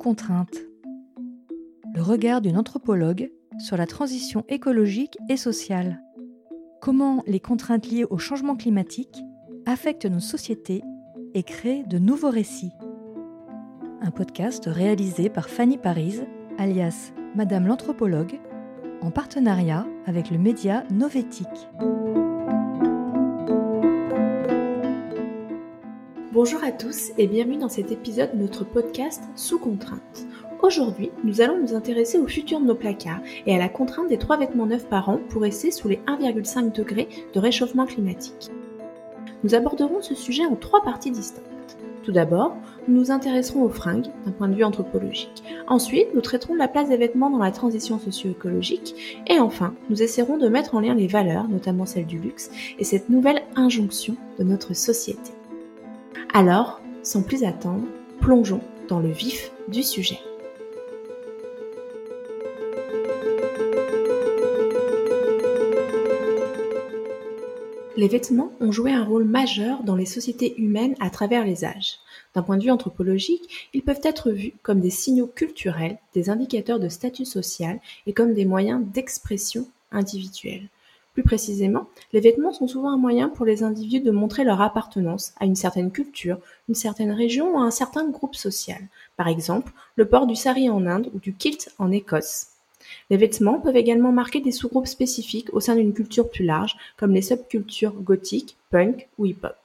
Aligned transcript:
contrainte. 0.00 0.56
Le 1.94 2.00
regard 2.00 2.40
d'une 2.40 2.56
anthropologue 2.56 3.30
sur 3.58 3.76
la 3.76 3.86
transition 3.86 4.44
écologique 4.48 5.18
et 5.28 5.36
sociale. 5.36 6.02
Comment 6.80 7.22
les 7.26 7.38
contraintes 7.38 7.86
liées 7.86 8.06
au 8.08 8.16
changement 8.16 8.56
climatique 8.56 9.22
affectent 9.66 10.06
nos 10.06 10.20
sociétés 10.20 10.82
et 11.34 11.42
créent 11.42 11.84
de 11.86 11.98
nouveaux 11.98 12.30
récits. 12.30 12.72
Un 14.00 14.10
podcast 14.10 14.64
réalisé 14.66 15.28
par 15.28 15.50
Fanny 15.50 15.76
Paris, 15.76 16.20
alias 16.56 17.12
Madame 17.36 17.66
l'anthropologue, 17.66 18.40
en 19.02 19.10
partenariat 19.10 19.86
avec 20.06 20.30
le 20.30 20.38
média 20.38 20.84
Novétique. 20.90 21.68
Bonjour 26.42 26.64
à 26.64 26.72
tous 26.72 27.10
et 27.18 27.26
bienvenue 27.26 27.58
dans 27.58 27.68
cet 27.68 27.92
épisode 27.92 28.32
de 28.32 28.38
notre 28.38 28.64
podcast 28.64 29.22
Sous 29.36 29.58
contrainte. 29.58 30.26
Aujourd'hui, 30.62 31.10
nous 31.22 31.42
allons 31.42 31.60
nous 31.60 31.74
intéresser 31.74 32.16
au 32.16 32.26
futur 32.26 32.60
de 32.60 32.64
nos 32.64 32.74
placards 32.74 33.20
et 33.44 33.54
à 33.54 33.58
la 33.58 33.68
contrainte 33.68 34.08
des 34.08 34.16
3 34.16 34.38
vêtements 34.38 34.64
neufs 34.64 34.88
par 34.88 35.10
an 35.10 35.20
pour 35.28 35.42
rester 35.42 35.70
sous 35.70 35.88
les 35.88 36.00
1,5 36.06 36.72
degrés 36.72 37.10
de 37.34 37.40
réchauffement 37.40 37.84
climatique. 37.84 38.50
Nous 39.44 39.54
aborderons 39.54 40.00
ce 40.00 40.14
sujet 40.14 40.46
en 40.46 40.56
trois 40.56 40.82
parties 40.82 41.10
distinctes. 41.10 41.44
Tout 42.04 42.12
d'abord, 42.12 42.56
nous 42.88 42.98
nous 42.98 43.10
intéresserons 43.10 43.62
aux 43.62 43.68
fringues 43.68 44.08
d'un 44.24 44.32
point 44.32 44.48
de 44.48 44.54
vue 44.54 44.64
anthropologique. 44.64 45.44
Ensuite, 45.68 46.14
nous 46.14 46.22
traiterons 46.22 46.54
de 46.54 46.58
la 46.58 46.68
place 46.68 46.88
des 46.88 46.96
vêtements 46.96 47.28
dans 47.28 47.36
la 47.36 47.52
transition 47.52 47.98
socio-écologique. 47.98 49.22
Et 49.26 49.38
enfin, 49.40 49.74
nous 49.90 50.02
essaierons 50.02 50.38
de 50.38 50.48
mettre 50.48 50.74
en 50.74 50.80
lien 50.80 50.94
les 50.94 51.06
valeurs, 51.06 51.50
notamment 51.50 51.84
celles 51.84 52.06
du 52.06 52.18
luxe, 52.18 52.50
et 52.78 52.84
cette 52.84 53.10
nouvelle 53.10 53.42
injonction 53.56 54.16
de 54.38 54.44
notre 54.44 54.74
société. 54.74 55.32
Alors, 56.32 56.80
sans 57.02 57.22
plus 57.22 57.44
attendre, 57.44 57.86
plongeons 58.20 58.62
dans 58.88 59.00
le 59.00 59.10
vif 59.10 59.52
du 59.68 59.82
sujet. 59.82 60.18
Les 67.96 68.08
vêtements 68.08 68.52
ont 68.60 68.72
joué 68.72 68.92
un 68.92 69.04
rôle 69.04 69.24
majeur 69.24 69.82
dans 69.82 69.94
les 69.94 70.06
sociétés 70.06 70.58
humaines 70.58 70.94
à 71.00 71.10
travers 71.10 71.44
les 71.44 71.66
âges. 71.66 71.98
D'un 72.34 72.42
point 72.42 72.56
de 72.56 72.62
vue 72.62 72.70
anthropologique, 72.70 73.68
ils 73.74 73.82
peuvent 73.82 74.00
être 74.02 74.30
vus 74.30 74.54
comme 74.62 74.80
des 74.80 74.88
signaux 74.88 75.26
culturels, 75.26 75.98
des 76.14 76.30
indicateurs 76.30 76.80
de 76.80 76.88
statut 76.88 77.26
social 77.26 77.78
et 78.06 78.14
comme 78.14 78.32
des 78.32 78.46
moyens 78.46 78.82
d'expression 78.94 79.68
individuelle. 79.92 80.68
Plus 81.20 81.36
précisément, 81.36 81.84
les 82.14 82.20
vêtements 82.20 82.54
sont 82.54 82.66
souvent 82.66 82.88
un 82.88 82.96
moyen 82.96 83.28
pour 83.28 83.44
les 83.44 83.62
individus 83.62 84.00
de 84.00 84.10
montrer 84.10 84.42
leur 84.42 84.62
appartenance 84.62 85.34
à 85.38 85.44
une 85.44 85.54
certaine 85.54 85.90
culture, 85.90 86.38
une 86.66 86.74
certaine 86.74 87.12
région 87.12 87.52
ou 87.52 87.58
à 87.58 87.62
un 87.62 87.70
certain 87.70 88.08
groupe 88.08 88.34
social. 88.34 88.80
Par 89.18 89.28
exemple, 89.28 89.70
le 89.96 90.08
port 90.08 90.26
du 90.26 90.34
sari 90.34 90.70
en 90.70 90.86
Inde 90.86 91.10
ou 91.12 91.18
du 91.18 91.34
kilt 91.34 91.74
en 91.78 91.92
Écosse. 91.92 92.46
Les 93.10 93.18
vêtements 93.18 93.60
peuvent 93.60 93.76
également 93.76 94.12
marquer 94.12 94.40
des 94.40 94.50
sous-groupes 94.50 94.86
spécifiques 94.86 95.52
au 95.52 95.60
sein 95.60 95.76
d'une 95.76 95.92
culture 95.92 96.30
plus 96.30 96.46
large, 96.46 96.78
comme 96.96 97.12
les 97.12 97.20
subcultures 97.20 98.00
gothiques, 98.00 98.56
punk 98.70 99.06
ou 99.18 99.26
hip-hop. 99.26 99.58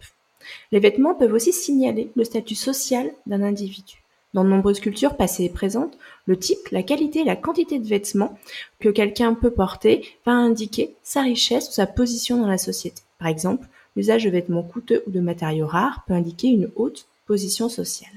Les 0.73 0.81
vêtements 0.81 1.15
peuvent 1.15 1.31
aussi 1.31 1.53
signaler 1.53 2.11
le 2.17 2.25
statut 2.25 2.55
social 2.55 3.13
d'un 3.27 3.43
individu. 3.43 4.03
Dans 4.35 4.43
de 4.43 4.49
nombreuses 4.49 4.81
cultures 4.81 5.15
passées 5.15 5.45
et 5.45 5.49
présentes, 5.49 5.97
le 6.25 6.37
type, 6.37 6.67
la 6.71 6.83
qualité 6.83 7.21
et 7.21 7.23
la 7.23 7.37
quantité 7.37 7.79
de 7.79 7.87
vêtements 7.87 8.37
que 8.81 8.89
quelqu'un 8.89 9.33
peut 9.33 9.49
porter 9.49 10.05
va 10.25 10.33
indiquer 10.33 10.93
sa 11.03 11.21
richesse 11.21 11.69
ou 11.69 11.71
sa 11.71 11.87
position 11.87 12.41
dans 12.41 12.47
la 12.47 12.57
société. 12.57 13.01
Par 13.17 13.29
exemple, 13.29 13.65
l'usage 13.95 14.25
de 14.25 14.29
vêtements 14.29 14.61
coûteux 14.61 15.03
ou 15.07 15.11
de 15.11 15.21
matériaux 15.21 15.67
rares 15.67 16.03
peut 16.05 16.13
indiquer 16.13 16.49
une 16.49 16.69
haute 16.75 17.07
position 17.25 17.69
sociale. 17.69 18.11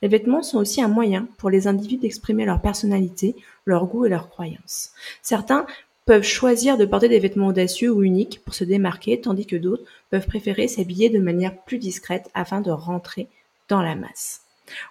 Les 0.00 0.08
vêtements 0.08 0.42
sont 0.42 0.56
aussi 0.56 0.80
un 0.80 0.88
moyen 0.88 1.28
pour 1.36 1.50
les 1.50 1.66
individus 1.66 1.98
d'exprimer 1.98 2.46
leur 2.46 2.62
personnalité, 2.62 3.36
leur 3.66 3.84
goût 3.84 4.06
et 4.06 4.08
leurs 4.08 4.30
croyances. 4.30 4.92
Certains 5.20 5.66
peuvent 6.06 6.22
choisir 6.22 6.78
de 6.78 6.86
porter 6.86 7.10
des 7.10 7.18
vêtements 7.18 7.48
audacieux 7.48 7.90
ou 7.90 8.02
uniques 8.02 8.40
pour 8.42 8.54
se 8.54 8.64
démarquer, 8.64 9.20
tandis 9.20 9.44
que 9.44 9.56
d'autres 9.56 9.84
peuvent 10.08 10.26
préférer 10.26 10.66
s'habiller 10.66 11.10
de 11.10 11.18
manière 11.18 11.58
plus 11.64 11.76
discrète 11.76 12.30
afin 12.32 12.62
de 12.62 12.70
rentrer 12.70 13.28
dans 13.68 13.82
la 13.82 13.96
masse. 13.96 14.40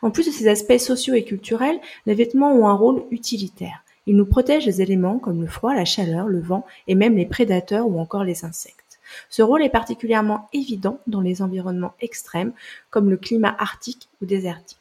En 0.01 0.11
plus 0.11 0.25
de 0.25 0.31
ces 0.31 0.47
aspects 0.47 0.77
sociaux 0.77 1.13
et 1.13 1.23
culturels, 1.23 1.79
les 2.05 2.13
vêtements 2.13 2.53
ont 2.53 2.67
un 2.67 2.73
rôle 2.73 3.03
utilitaire. 3.11 3.83
Ils 4.07 4.15
nous 4.15 4.25
protègent 4.25 4.65
des 4.65 4.81
éléments 4.81 5.19
comme 5.19 5.41
le 5.41 5.47
froid, 5.47 5.75
la 5.75 5.85
chaleur, 5.85 6.27
le 6.27 6.39
vent 6.39 6.65
et 6.87 6.95
même 6.95 7.15
les 7.15 7.25
prédateurs 7.25 7.87
ou 7.87 7.99
encore 7.99 8.23
les 8.23 8.45
insectes. 8.45 8.99
Ce 9.29 9.41
rôle 9.41 9.63
est 9.63 9.69
particulièrement 9.69 10.49
évident 10.53 10.99
dans 11.07 11.21
les 11.21 11.41
environnements 11.41 11.93
extrêmes 11.99 12.53
comme 12.89 13.09
le 13.09 13.17
climat 13.17 13.55
arctique 13.59 14.09
ou 14.21 14.25
désertique. 14.25 14.77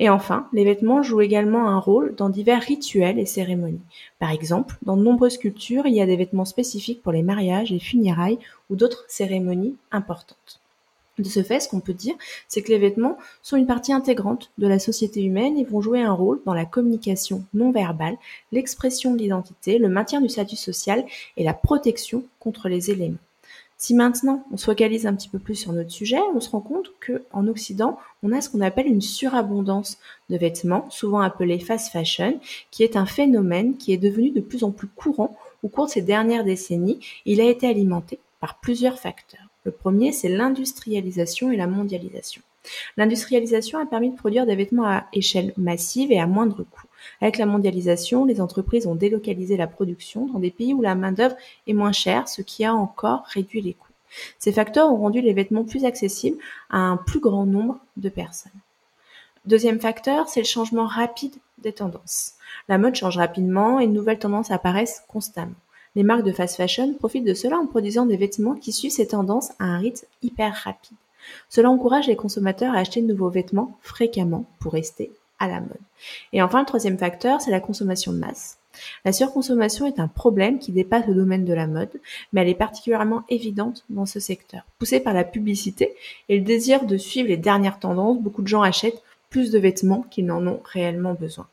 Et 0.00 0.08
enfin, 0.08 0.48
les 0.52 0.64
vêtements 0.64 1.02
jouent 1.02 1.20
également 1.20 1.68
un 1.68 1.78
rôle 1.78 2.14
dans 2.16 2.28
divers 2.28 2.62
rituels 2.62 3.18
et 3.18 3.26
cérémonies. 3.26 3.80
Par 4.18 4.30
exemple, 4.30 4.76
dans 4.82 4.96
de 4.96 5.02
nombreuses 5.02 5.38
cultures, 5.38 5.86
il 5.86 5.94
y 5.94 6.00
a 6.00 6.06
des 6.06 6.16
vêtements 6.16 6.44
spécifiques 6.44 7.02
pour 7.02 7.12
les 7.12 7.22
mariages, 7.22 7.70
les 7.70 7.78
funérailles 7.78 8.38
ou 8.70 8.76
d'autres 8.76 9.04
cérémonies 9.08 9.76
importantes. 9.92 10.60
De 11.18 11.28
ce 11.28 11.42
fait, 11.42 11.58
ce 11.58 11.68
qu'on 11.68 11.80
peut 11.80 11.94
dire, 11.94 12.14
c'est 12.46 12.62
que 12.62 12.70
les 12.70 12.78
vêtements 12.78 13.18
sont 13.42 13.56
une 13.56 13.66
partie 13.66 13.92
intégrante 13.92 14.52
de 14.58 14.68
la 14.68 14.78
société 14.78 15.22
humaine 15.22 15.58
et 15.58 15.64
vont 15.64 15.80
jouer 15.80 16.00
un 16.00 16.12
rôle 16.12 16.40
dans 16.46 16.54
la 16.54 16.64
communication 16.64 17.44
non 17.54 17.72
verbale, 17.72 18.16
l'expression 18.52 19.14
de 19.14 19.18
l'identité, 19.18 19.78
le 19.78 19.88
maintien 19.88 20.20
du 20.20 20.28
statut 20.28 20.56
social 20.56 21.04
et 21.36 21.42
la 21.42 21.54
protection 21.54 22.22
contre 22.38 22.68
les 22.68 22.90
éléments. 22.90 23.18
Si 23.80 23.94
maintenant 23.94 24.44
on 24.52 24.56
se 24.56 24.64
focalise 24.64 25.06
un 25.06 25.14
petit 25.14 25.28
peu 25.28 25.38
plus 25.38 25.54
sur 25.54 25.72
notre 25.72 25.90
sujet, 25.90 26.18
on 26.34 26.40
se 26.40 26.50
rend 26.50 26.60
compte 26.60 26.90
qu'en 27.04 27.46
Occident, 27.46 27.96
on 28.24 28.32
a 28.32 28.40
ce 28.40 28.50
qu'on 28.50 28.60
appelle 28.60 28.88
une 28.88 29.00
surabondance 29.00 29.98
de 30.30 30.36
vêtements, 30.36 30.90
souvent 30.90 31.20
appelé 31.20 31.60
fast 31.60 31.92
fashion, 31.92 32.40
qui 32.72 32.82
est 32.82 32.96
un 32.96 33.06
phénomène 33.06 33.76
qui 33.76 33.92
est 33.92 33.98
devenu 33.98 34.30
de 34.30 34.40
plus 34.40 34.64
en 34.64 34.72
plus 34.72 34.88
courant 34.88 35.36
au 35.62 35.68
cours 35.68 35.86
de 35.86 35.92
ces 35.92 36.02
dernières 36.02 36.44
décennies. 36.44 36.98
Il 37.24 37.40
a 37.40 37.44
été 37.44 37.68
alimenté 37.68 38.18
par 38.40 38.60
plusieurs 38.60 38.98
facteurs. 38.98 39.48
Le 39.64 39.72
premier, 39.72 40.12
c'est 40.12 40.28
l'industrialisation 40.28 41.50
et 41.50 41.56
la 41.56 41.66
mondialisation. 41.66 42.42
L'industrialisation 42.96 43.78
a 43.78 43.86
permis 43.86 44.10
de 44.10 44.16
produire 44.16 44.46
des 44.46 44.56
vêtements 44.56 44.86
à 44.86 45.06
échelle 45.12 45.52
massive 45.56 46.12
et 46.12 46.20
à 46.20 46.26
moindre 46.26 46.64
coût. 46.64 46.86
Avec 47.20 47.38
la 47.38 47.46
mondialisation, 47.46 48.24
les 48.24 48.40
entreprises 48.40 48.86
ont 48.86 48.94
délocalisé 48.94 49.56
la 49.56 49.66
production 49.66 50.26
dans 50.26 50.38
des 50.38 50.50
pays 50.50 50.74
où 50.74 50.82
la 50.82 50.94
main-d'œuvre 50.94 51.36
est 51.66 51.72
moins 51.72 51.92
chère, 51.92 52.28
ce 52.28 52.42
qui 52.42 52.64
a 52.64 52.74
encore 52.74 53.24
réduit 53.26 53.60
les 53.60 53.74
coûts. 53.74 53.88
Ces 54.38 54.52
facteurs 54.52 54.90
ont 54.90 54.96
rendu 54.96 55.20
les 55.20 55.32
vêtements 55.32 55.64
plus 55.64 55.84
accessibles 55.84 56.38
à 56.70 56.78
un 56.78 56.96
plus 56.96 57.20
grand 57.20 57.46
nombre 57.46 57.78
de 57.96 58.08
personnes. 58.08 58.52
Deuxième 59.44 59.80
facteur, 59.80 60.28
c'est 60.28 60.40
le 60.40 60.46
changement 60.46 60.86
rapide 60.86 61.34
des 61.58 61.72
tendances. 61.72 62.34
La 62.68 62.78
mode 62.78 62.94
change 62.94 63.16
rapidement 63.16 63.80
et 63.80 63.86
de 63.86 63.92
nouvelles 63.92 64.18
tendances 64.18 64.50
apparaissent 64.50 65.02
constamment. 65.08 65.54
Les 65.98 66.04
marques 66.04 66.22
de 66.22 66.30
fast 66.30 66.54
fashion 66.54 66.94
profitent 66.94 67.24
de 67.24 67.34
cela 67.34 67.58
en 67.58 67.66
produisant 67.66 68.06
des 68.06 68.16
vêtements 68.16 68.54
qui 68.54 68.70
suivent 68.70 68.92
ces 68.92 69.08
tendances 69.08 69.50
à 69.58 69.64
un 69.64 69.78
rythme 69.78 70.06
hyper 70.22 70.54
rapide. 70.54 70.96
Cela 71.48 71.70
encourage 71.70 72.06
les 72.06 72.14
consommateurs 72.14 72.72
à 72.72 72.78
acheter 72.78 73.02
de 73.02 73.08
nouveaux 73.08 73.30
vêtements 73.30 73.76
fréquemment 73.82 74.44
pour 74.60 74.74
rester 74.74 75.10
à 75.40 75.48
la 75.48 75.58
mode. 75.58 75.80
Et 76.32 76.40
enfin, 76.40 76.60
le 76.60 76.66
troisième 76.66 76.98
facteur, 76.98 77.40
c'est 77.40 77.50
la 77.50 77.58
consommation 77.58 78.12
de 78.12 78.18
masse. 78.18 78.58
La 79.04 79.12
surconsommation 79.12 79.86
est 79.86 79.98
un 79.98 80.06
problème 80.06 80.60
qui 80.60 80.70
dépasse 80.70 81.08
le 81.08 81.16
domaine 81.16 81.44
de 81.44 81.52
la 81.52 81.66
mode, 81.66 82.00
mais 82.32 82.42
elle 82.42 82.48
est 82.48 82.54
particulièrement 82.54 83.24
évidente 83.28 83.84
dans 83.90 84.06
ce 84.06 84.20
secteur. 84.20 84.62
Poussée 84.78 85.00
par 85.00 85.14
la 85.14 85.24
publicité 85.24 85.96
et 86.28 86.38
le 86.38 86.44
désir 86.44 86.86
de 86.86 86.96
suivre 86.96 87.28
les 87.28 87.36
dernières 87.36 87.80
tendances, 87.80 88.20
beaucoup 88.20 88.42
de 88.42 88.46
gens 88.46 88.62
achètent 88.62 89.02
plus 89.30 89.50
de 89.50 89.58
vêtements 89.58 90.06
qu'ils 90.10 90.26
n'en 90.26 90.46
ont 90.46 90.60
réellement 90.64 91.14
besoin. 91.14 91.48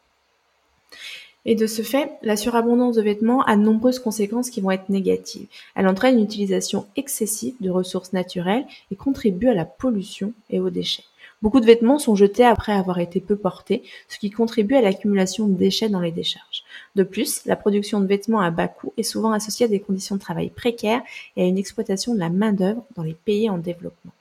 Et 1.46 1.56
de 1.56 1.68
ce 1.68 1.84
fait, 1.84 2.12
la 2.24 2.36
surabondance 2.36 2.96
de 2.96 3.02
vêtements 3.02 3.44
a 3.44 3.56
de 3.56 3.62
nombreuses 3.62 4.00
conséquences 4.00 4.50
qui 4.50 4.62
vont 4.62 4.72
être 4.72 4.90
négatives. 4.90 5.48
Elle 5.76 5.88
entraîne 5.88 6.18
une 6.18 6.26
utilisation 6.26 6.88
excessive 6.96 7.54
de 7.60 7.70
ressources 7.70 8.14
naturelles 8.14 8.66
et 8.92 8.96
contribue 8.96 9.48
à 9.48 9.54
la 9.54 9.66
pollution 9.66 10.34
et 10.50 10.60
aux 10.60 10.72
déchets. 10.72 11.04
Beaucoup 11.42 11.60
de 11.60 11.66
vêtements 11.66 12.00
sont 12.00 12.16
jetés 12.16 12.46
après 12.46 12.72
avoir 12.72 13.00
été 13.00 13.20
peu 13.20 13.36
portés, 13.36 13.84
ce 14.08 14.18
qui 14.18 14.32
contribue 14.32 14.76
à 14.76 14.82
l'accumulation 14.82 15.48
de 15.48 15.54
déchets 15.54 15.90
dans 15.90 16.00
les 16.00 16.12
décharges. 16.12 16.64
De 16.96 17.04
plus, 17.04 17.46
la 17.46 17.56
production 17.56 18.00
de 18.00 18.08
vêtements 18.08 18.40
à 18.40 18.50
bas 18.50 18.68
coût 18.68 18.94
est 18.98 19.04
souvent 19.04 19.32
associée 19.32 19.68
à 19.68 19.70
des 19.70 19.80
conditions 19.80 20.16
de 20.16 20.22
travail 20.22 20.50
précaires 20.50 21.04
et 21.36 21.44
à 21.44 21.46
une 21.46 21.60
exploitation 21.60 22.16
de 22.16 22.20
la 22.20 22.30
main-d'œuvre 22.30 22.84
dans 22.96 23.04
les 23.04 23.14
pays 23.14 23.50
en 23.50 23.60
développement. 23.60 24.12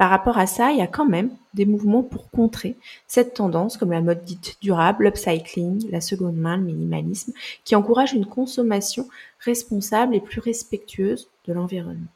Par 0.00 0.08
rapport 0.08 0.38
à 0.38 0.46
ça, 0.46 0.70
il 0.70 0.78
y 0.78 0.80
a 0.80 0.86
quand 0.86 1.04
même 1.04 1.36
des 1.52 1.66
mouvements 1.66 2.02
pour 2.02 2.30
contrer 2.30 2.74
cette 3.06 3.34
tendance, 3.34 3.76
comme 3.76 3.92
la 3.92 4.00
mode 4.00 4.24
dite 4.24 4.56
durable, 4.62 5.04
l'upcycling, 5.04 5.90
la 5.90 6.00
seconde 6.00 6.36
main, 6.36 6.56
le 6.56 6.62
minimalisme, 6.62 7.34
qui 7.66 7.76
encouragent 7.76 8.14
une 8.14 8.24
consommation 8.24 9.06
responsable 9.40 10.14
et 10.14 10.20
plus 10.20 10.40
respectueuse 10.40 11.28
de 11.46 11.52
l'environnement. 11.52 12.08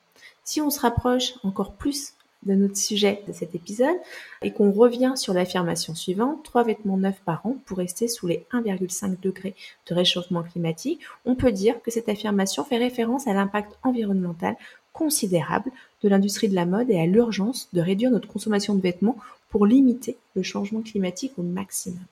Si 0.44 0.62
on 0.62 0.70
se 0.70 0.80
rapproche 0.80 1.34
encore 1.42 1.74
plus 1.74 2.14
de 2.44 2.54
notre 2.54 2.78
sujet 2.78 3.22
de 3.28 3.34
cet 3.34 3.54
épisode 3.54 3.96
et 4.40 4.50
qu'on 4.50 4.72
revient 4.72 5.12
sur 5.16 5.34
l'affirmation 5.34 5.94
suivante, 5.94 6.42
trois 6.42 6.64
vêtements 6.64 6.96
neufs 6.96 7.20
par 7.26 7.44
an 7.44 7.58
pour 7.66 7.76
rester 7.76 8.08
sous 8.08 8.26
les 8.26 8.46
1,5 8.54 9.20
degrés 9.20 9.54
de 9.90 9.94
réchauffement 9.94 10.42
climatique, 10.42 11.02
on 11.26 11.34
peut 11.34 11.52
dire 11.52 11.82
que 11.82 11.90
cette 11.90 12.08
affirmation 12.08 12.64
fait 12.64 12.78
référence 12.78 13.26
à 13.26 13.34
l'impact 13.34 13.78
environnemental 13.82 14.56
considérable 14.94 15.70
de 16.04 16.08
l'industrie 16.10 16.48
de 16.48 16.54
la 16.54 16.66
mode 16.66 16.90
et 16.90 17.00
à 17.00 17.06
l'urgence 17.06 17.68
de 17.72 17.80
réduire 17.80 18.10
notre 18.10 18.28
consommation 18.28 18.74
de 18.74 18.82
vêtements 18.82 19.16
pour 19.48 19.66
limiter 19.66 20.18
le 20.36 20.42
changement 20.42 20.82
climatique 20.82 21.32
au 21.38 21.42
maximum. 21.42 22.04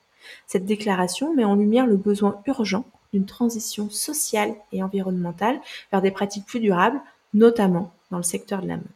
Cette 0.47 0.65
déclaration 0.65 1.35
met 1.35 1.45
en 1.45 1.57
lumière 1.57 1.87
le 1.87 1.97
besoin 1.97 2.41
urgent 2.47 2.87
d'une 3.13 3.27
transition 3.27 3.91
sociale 3.91 4.55
et 4.73 4.83
environnementale 4.83 5.61
vers 5.91 6.01
des 6.01 6.11
pratiques 6.11 6.47
plus 6.47 6.61
durables, 6.61 7.01
notamment 7.35 7.93
dans 8.11 8.17
le 8.17 8.23
secteur 8.23 8.63
de 8.63 8.69
la 8.69 8.77
mode. 8.77 8.87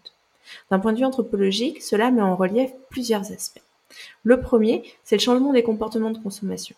D'un 0.71 0.79
point 0.79 0.93
de 0.93 0.99
vue 0.99 1.05
anthropologique, 1.05 1.83
cela 1.83 2.11
met 2.11 2.23
en 2.23 2.37
relief 2.37 2.71
plusieurs 2.89 3.31
aspects. 3.33 3.63
Le 4.23 4.41
premier, 4.41 4.83
c'est 5.05 5.17
le 5.17 5.21
changement 5.21 5.53
des 5.53 5.63
comportements 5.63 6.11
de 6.11 6.19
consommation. 6.19 6.77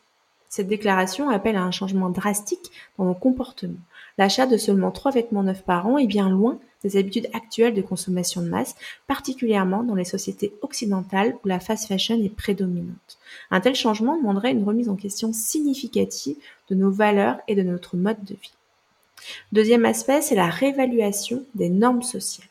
Cette 0.49 0.69
déclaration 0.69 1.29
appelle 1.29 1.56
à 1.56 1.62
un 1.62 1.71
changement 1.71 2.09
drastique 2.09 2.71
dans 2.97 3.05
nos 3.05 3.15
comportements. 3.15 3.75
L'achat 4.17 4.47
de 4.47 4.56
seulement 4.56 4.91
trois 4.91 5.12
vêtements 5.12 5.43
neufs 5.43 5.62
par 5.62 5.87
an 5.87 5.99
est 5.99 6.06
bien 6.06 6.29
loin 6.29 6.59
des 6.83 6.97
habitudes 6.97 7.29
actuelles 7.33 7.75
de 7.75 7.83
consommation 7.83 8.41
de 8.41 8.49
masse, 8.49 8.77
particulièrement 9.06 9.83
dans 9.83 9.95
les 9.95 10.05
sociétés 10.05 10.55
occidentales 10.62 11.37
où 11.45 11.49
la 11.49 11.61
fast 11.61 11.89
fashion 11.89 12.23
est 12.23 12.35
prédominante. 12.35 13.19
Un 13.50 13.61
tel 13.61 13.75
changement 13.75 14.17
demanderait 14.17 14.53
une 14.53 14.65
remise 14.65 14.89
en 14.89 14.97
question 14.97 15.33
significative 15.33 16.37
de 16.71 16.75
nos 16.75 16.91
valeurs 16.91 17.39
et 17.49 17.55
de 17.55 17.62
notre 17.62 17.97
mode 17.97 18.23
de 18.25 18.35
vie. 18.35 18.53
Deuxième 19.53 19.85
aspect, 19.85 20.23
c'est 20.23 20.35
la 20.35 20.49
réévaluation 20.49 21.45
des 21.55 21.69
normes 21.69 22.03
sociales. 22.03 22.49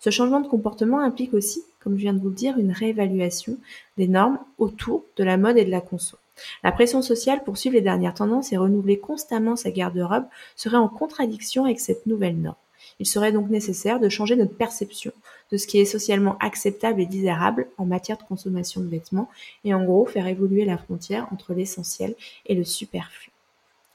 Ce 0.00 0.10
changement 0.10 0.40
de 0.40 0.48
comportement 0.48 1.00
implique 1.00 1.34
aussi, 1.34 1.62
comme 1.80 1.96
je 1.96 2.02
viens 2.02 2.14
de 2.14 2.20
vous 2.20 2.28
le 2.28 2.34
dire, 2.34 2.58
une 2.58 2.72
réévaluation 2.72 3.56
des 3.98 4.08
normes 4.08 4.38
autour 4.58 5.04
de 5.16 5.24
la 5.24 5.36
mode 5.36 5.58
et 5.58 5.64
de 5.64 5.70
la 5.70 5.80
conso. 5.80 6.16
La 6.62 6.72
pression 6.72 7.02
sociale 7.02 7.44
pour 7.44 7.56
suivre 7.56 7.74
les 7.74 7.80
dernières 7.80 8.14
tendances 8.14 8.52
et 8.52 8.56
renouveler 8.56 8.98
constamment 8.98 9.56
sa 9.56 9.70
garde-robe 9.70 10.26
serait 10.56 10.76
en 10.76 10.88
contradiction 10.88 11.64
avec 11.64 11.80
cette 11.80 12.06
nouvelle 12.06 12.40
norme. 12.40 12.56
Il 13.00 13.06
serait 13.06 13.32
donc 13.32 13.50
nécessaire 13.50 14.00
de 14.00 14.08
changer 14.08 14.36
notre 14.36 14.54
perception 14.54 15.12
de 15.50 15.56
ce 15.56 15.66
qui 15.66 15.78
est 15.78 15.84
socialement 15.84 16.36
acceptable 16.38 17.00
et 17.00 17.06
désirable 17.06 17.68
en 17.78 17.86
matière 17.86 18.18
de 18.18 18.24
consommation 18.24 18.80
de 18.80 18.88
vêtements 18.88 19.28
et 19.64 19.74
en 19.74 19.84
gros 19.84 20.06
faire 20.06 20.26
évoluer 20.26 20.64
la 20.64 20.78
frontière 20.78 21.28
entre 21.32 21.54
l'essentiel 21.54 22.14
et 22.46 22.54
le 22.54 22.64
superflu. 22.64 23.30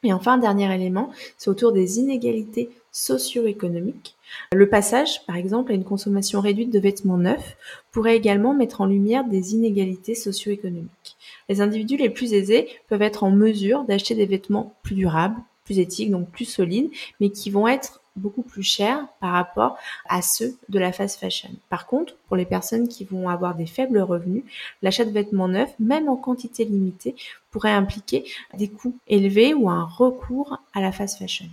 Et 0.04 0.14
enfin, 0.14 0.38
dernier 0.38 0.74
élément, 0.74 1.12
c'est 1.38 1.50
autour 1.50 1.74
des 1.74 2.00
inégalités 2.00 2.70
socio-économiques. 2.92 4.16
Le 4.54 4.70
passage, 4.70 5.26
par 5.26 5.36
exemple, 5.36 5.72
à 5.72 5.76
une 5.76 5.84
consommation 5.84 6.42
réduite 6.42 6.72
de 6.72 6.80
vêtements 6.80 7.18
neufs 7.18 7.58
pourrait 7.92 8.16
également 8.16 8.54
mettre 8.54 8.82
en 8.82 8.86
lumière 8.86 9.26
des 9.26 9.54
inégalités 9.54 10.16
socio-économiques. 10.16 11.18
Les 11.50 11.62
individus 11.62 11.98
les 11.98 12.10
plus 12.10 12.34
aisés 12.34 12.68
peuvent 12.88 13.02
être 13.02 13.24
en 13.24 13.32
mesure 13.32 13.84
d'acheter 13.84 14.16
des 14.16 14.26
vêtements 14.26 14.76
plus 14.84 14.96
durables, 14.96 15.42
plus 15.66 15.80
éthiques, 15.80 16.12
donc 16.12 16.30
plus 16.30 16.46
solides, 16.46 16.92
mais 17.20 17.30
qui 17.30 17.50
vont 17.50 17.68
être 17.68 18.02
beaucoup 18.16 18.42
plus 18.42 18.64
chers 18.64 19.08
par 19.20 19.32
rapport 19.32 19.78
à 20.08 20.22
ceux 20.22 20.58
de 20.68 20.80
la 20.80 20.92
fast 20.92 21.20
fashion. 21.20 21.50
Par 21.70 21.88
contre, 21.88 22.16
pour 22.28 22.36
les 22.36 22.46
personnes 22.46 22.88
qui 22.88 23.06
vont 23.06 23.30
avoir 23.30 23.56
des 23.56 23.66
faibles 23.66 24.00
revenus, 24.00 24.44
l'achat 24.82 25.06
de 25.06 25.12
vêtements 25.12 25.48
neufs, 25.48 25.74
même 25.80 26.10
en 26.10 26.18
quantité 26.18 26.66
limitée, 26.66 27.16
pourrait 27.52 27.72
impliquer 27.72 28.26
des 28.58 28.68
coûts 28.68 28.98
élevés 29.08 29.54
ou 29.54 29.70
un 29.70 29.86
recours 29.86 30.60
à 30.74 30.82
la 30.82 30.92
fast 30.92 31.18
fashion. 31.18 31.48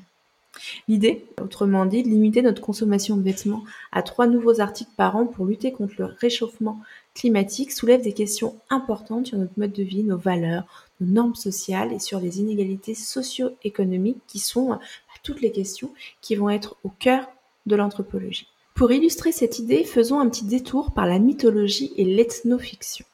L'idée, 0.89 1.27
autrement 1.41 1.87
dit, 1.87 2.03
de 2.03 2.09
limiter 2.09 2.43
notre 2.43 2.63
consommation 2.63 3.17
de 3.17 3.23
vêtements 3.23 3.65
à 3.93 4.03
trois 4.03 4.27
nouveaux 4.27 4.61
articles 4.61 4.93
par 4.97 5.17
an 5.17 5.27
pour 5.27 5.47
lutter 5.47 5.73
contre 5.73 5.95
le 5.99 6.05
réchauffement 6.05 6.81
climatique 7.15 7.73
soulève 7.73 8.03
des 8.03 8.13
questions 8.13 8.57
importantes 8.71 9.29
sur 9.29 9.39
notre 9.39 9.59
mode 9.59 9.73
de 9.73 9.83
vie, 9.83 10.03
nos 10.03 10.19
valeurs, 10.19 10.89
nos 11.01 11.13
normes 11.13 11.35
sociales 11.35 11.93
et 11.93 11.99
sur 11.99 12.21
les 12.21 12.41
inégalités 12.41 12.95
socio-économiques 12.95 14.21
qui 14.27 14.39
sont 14.39 14.79
toutes 15.27 15.41
les 15.41 15.51
questions 15.51 15.93
qui 16.21 16.37
vont 16.37 16.51
être 16.51 16.77
au 16.85 16.89
cœur 16.89 17.29
de 17.67 17.75
l'anthropologie. 17.75 18.47
Pour 18.75 18.93
illustrer 18.93 19.33
cette 19.33 19.59
idée, 19.59 19.83
faisons 19.83 20.21
un 20.21 20.29
petit 20.29 20.45
détour 20.45 20.93
par 20.93 21.07
la 21.07 21.19
mythologie 21.19 21.93
et 21.97 22.05
l'ethnofiction, 22.05 23.05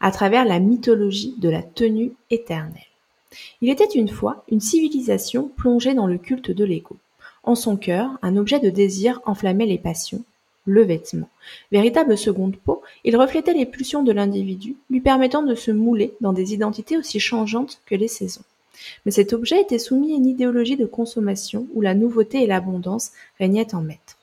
à 0.00 0.10
travers 0.10 0.44
la 0.44 0.58
mythologie 0.58 1.34
de 1.38 1.48
la 1.48 1.62
tenue 1.62 2.12
éternelle. 2.30 2.93
Il 3.60 3.70
était 3.70 3.84
une 3.84 4.08
fois 4.08 4.44
une 4.50 4.60
civilisation 4.60 5.50
plongée 5.56 5.94
dans 5.94 6.06
le 6.06 6.18
culte 6.18 6.50
de 6.50 6.64
l'ego. 6.64 6.96
En 7.42 7.54
son 7.54 7.76
cœur, 7.76 8.10
un 8.22 8.36
objet 8.36 8.60
de 8.60 8.70
désir 8.70 9.20
enflammait 9.26 9.66
les 9.66 9.78
passions, 9.78 10.24
le 10.66 10.82
vêtement. 10.82 11.28
Véritable 11.72 12.16
seconde 12.16 12.56
peau, 12.56 12.82
il 13.04 13.16
reflétait 13.16 13.52
les 13.52 13.66
pulsions 13.66 14.02
de 14.02 14.12
l'individu, 14.12 14.76
lui 14.90 15.00
permettant 15.00 15.42
de 15.42 15.54
se 15.54 15.70
mouler 15.70 16.14
dans 16.20 16.32
des 16.32 16.54
identités 16.54 16.96
aussi 16.96 17.20
changeantes 17.20 17.80
que 17.86 17.94
les 17.94 18.08
saisons. 18.08 18.44
Mais 19.04 19.12
cet 19.12 19.32
objet 19.32 19.60
était 19.60 19.78
soumis 19.78 20.12
à 20.12 20.16
une 20.16 20.26
idéologie 20.26 20.76
de 20.76 20.86
consommation 20.86 21.66
où 21.74 21.80
la 21.80 21.94
nouveauté 21.94 22.42
et 22.42 22.46
l'abondance 22.46 23.12
régnaient 23.38 23.74
en 23.74 23.82
maître. 23.82 24.16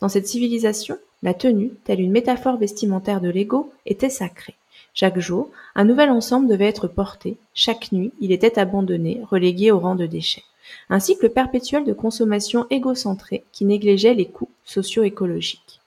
Dans 0.00 0.08
cette 0.08 0.28
civilisation, 0.28 0.98
la 1.22 1.34
tenue, 1.34 1.72
telle 1.84 2.00
une 2.00 2.12
métaphore 2.12 2.56
vestimentaire 2.56 3.20
de 3.20 3.28
l'ego, 3.28 3.72
était 3.86 4.10
sacrée. 4.10 4.54
Chaque 4.94 5.18
jour, 5.18 5.50
un 5.74 5.84
nouvel 5.84 6.08
ensemble 6.08 6.46
devait 6.46 6.68
être 6.68 6.86
porté, 6.86 7.36
chaque 7.52 7.90
nuit, 7.90 8.12
il 8.20 8.30
était 8.30 8.60
abandonné, 8.60 9.22
relégué 9.28 9.72
au 9.72 9.80
rang 9.80 9.96
de 9.96 10.06
déchet. 10.06 10.44
Un 10.88 11.00
cycle 11.00 11.30
perpétuel 11.30 11.84
de 11.84 11.92
consommation 11.92 12.66
égocentrée 12.70 13.44
qui 13.50 13.64
négligeait 13.64 14.14
les 14.14 14.26
coûts 14.26 14.50
socio-écologiques. 14.64 15.80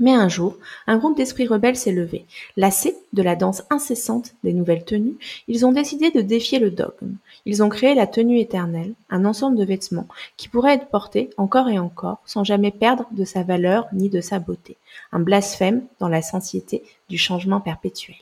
Mais 0.00 0.14
un 0.14 0.28
jour, 0.28 0.56
un 0.86 0.96
groupe 0.96 1.16
d'esprits 1.16 1.46
rebelles 1.46 1.76
s'est 1.76 1.92
levé. 1.92 2.24
Lassés 2.56 2.96
de 3.12 3.22
la 3.22 3.36
danse 3.36 3.62
incessante 3.68 4.32
des 4.42 4.54
nouvelles 4.54 4.84
tenues, 4.84 5.18
ils 5.46 5.66
ont 5.66 5.72
décidé 5.72 6.10
de 6.10 6.22
défier 6.22 6.58
le 6.58 6.70
dogme. 6.70 7.16
Ils 7.44 7.62
ont 7.62 7.68
créé 7.68 7.94
la 7.94 8.06
tenue 8.06 8.40
éternelle, 8.40 8.94
un 9.10 9.26
ensemble 9.26 9.58
de 9.58 9.64
vêtements 9.64 10.08
qui 10.38 10.48
pourrait 10.48 10.74
être 10.74 10.88
porté 10.88 11.28
encore 11.36 11.68
et 11.68 11.78
encore 11.78 12.22
sans 12.24 12.44
jamais 12.44 12.70
perdre 12.70 13.06
de 13.12 13.24
sa 13.24 13.42
valeur 13.42 13.86
ni 13.92 14.08
de 14.08 14.22
sa 14.22 14.38
beauté. 14.38 14.78
Un 15.12 15.20
blasphème 15.20 15.84
dans 15.98 16.08
la 16.08 16.22
satiété 16.22 16.82
du 17.10 17.18
changement 17.18 17.60
perpétuel. 17.60 18.16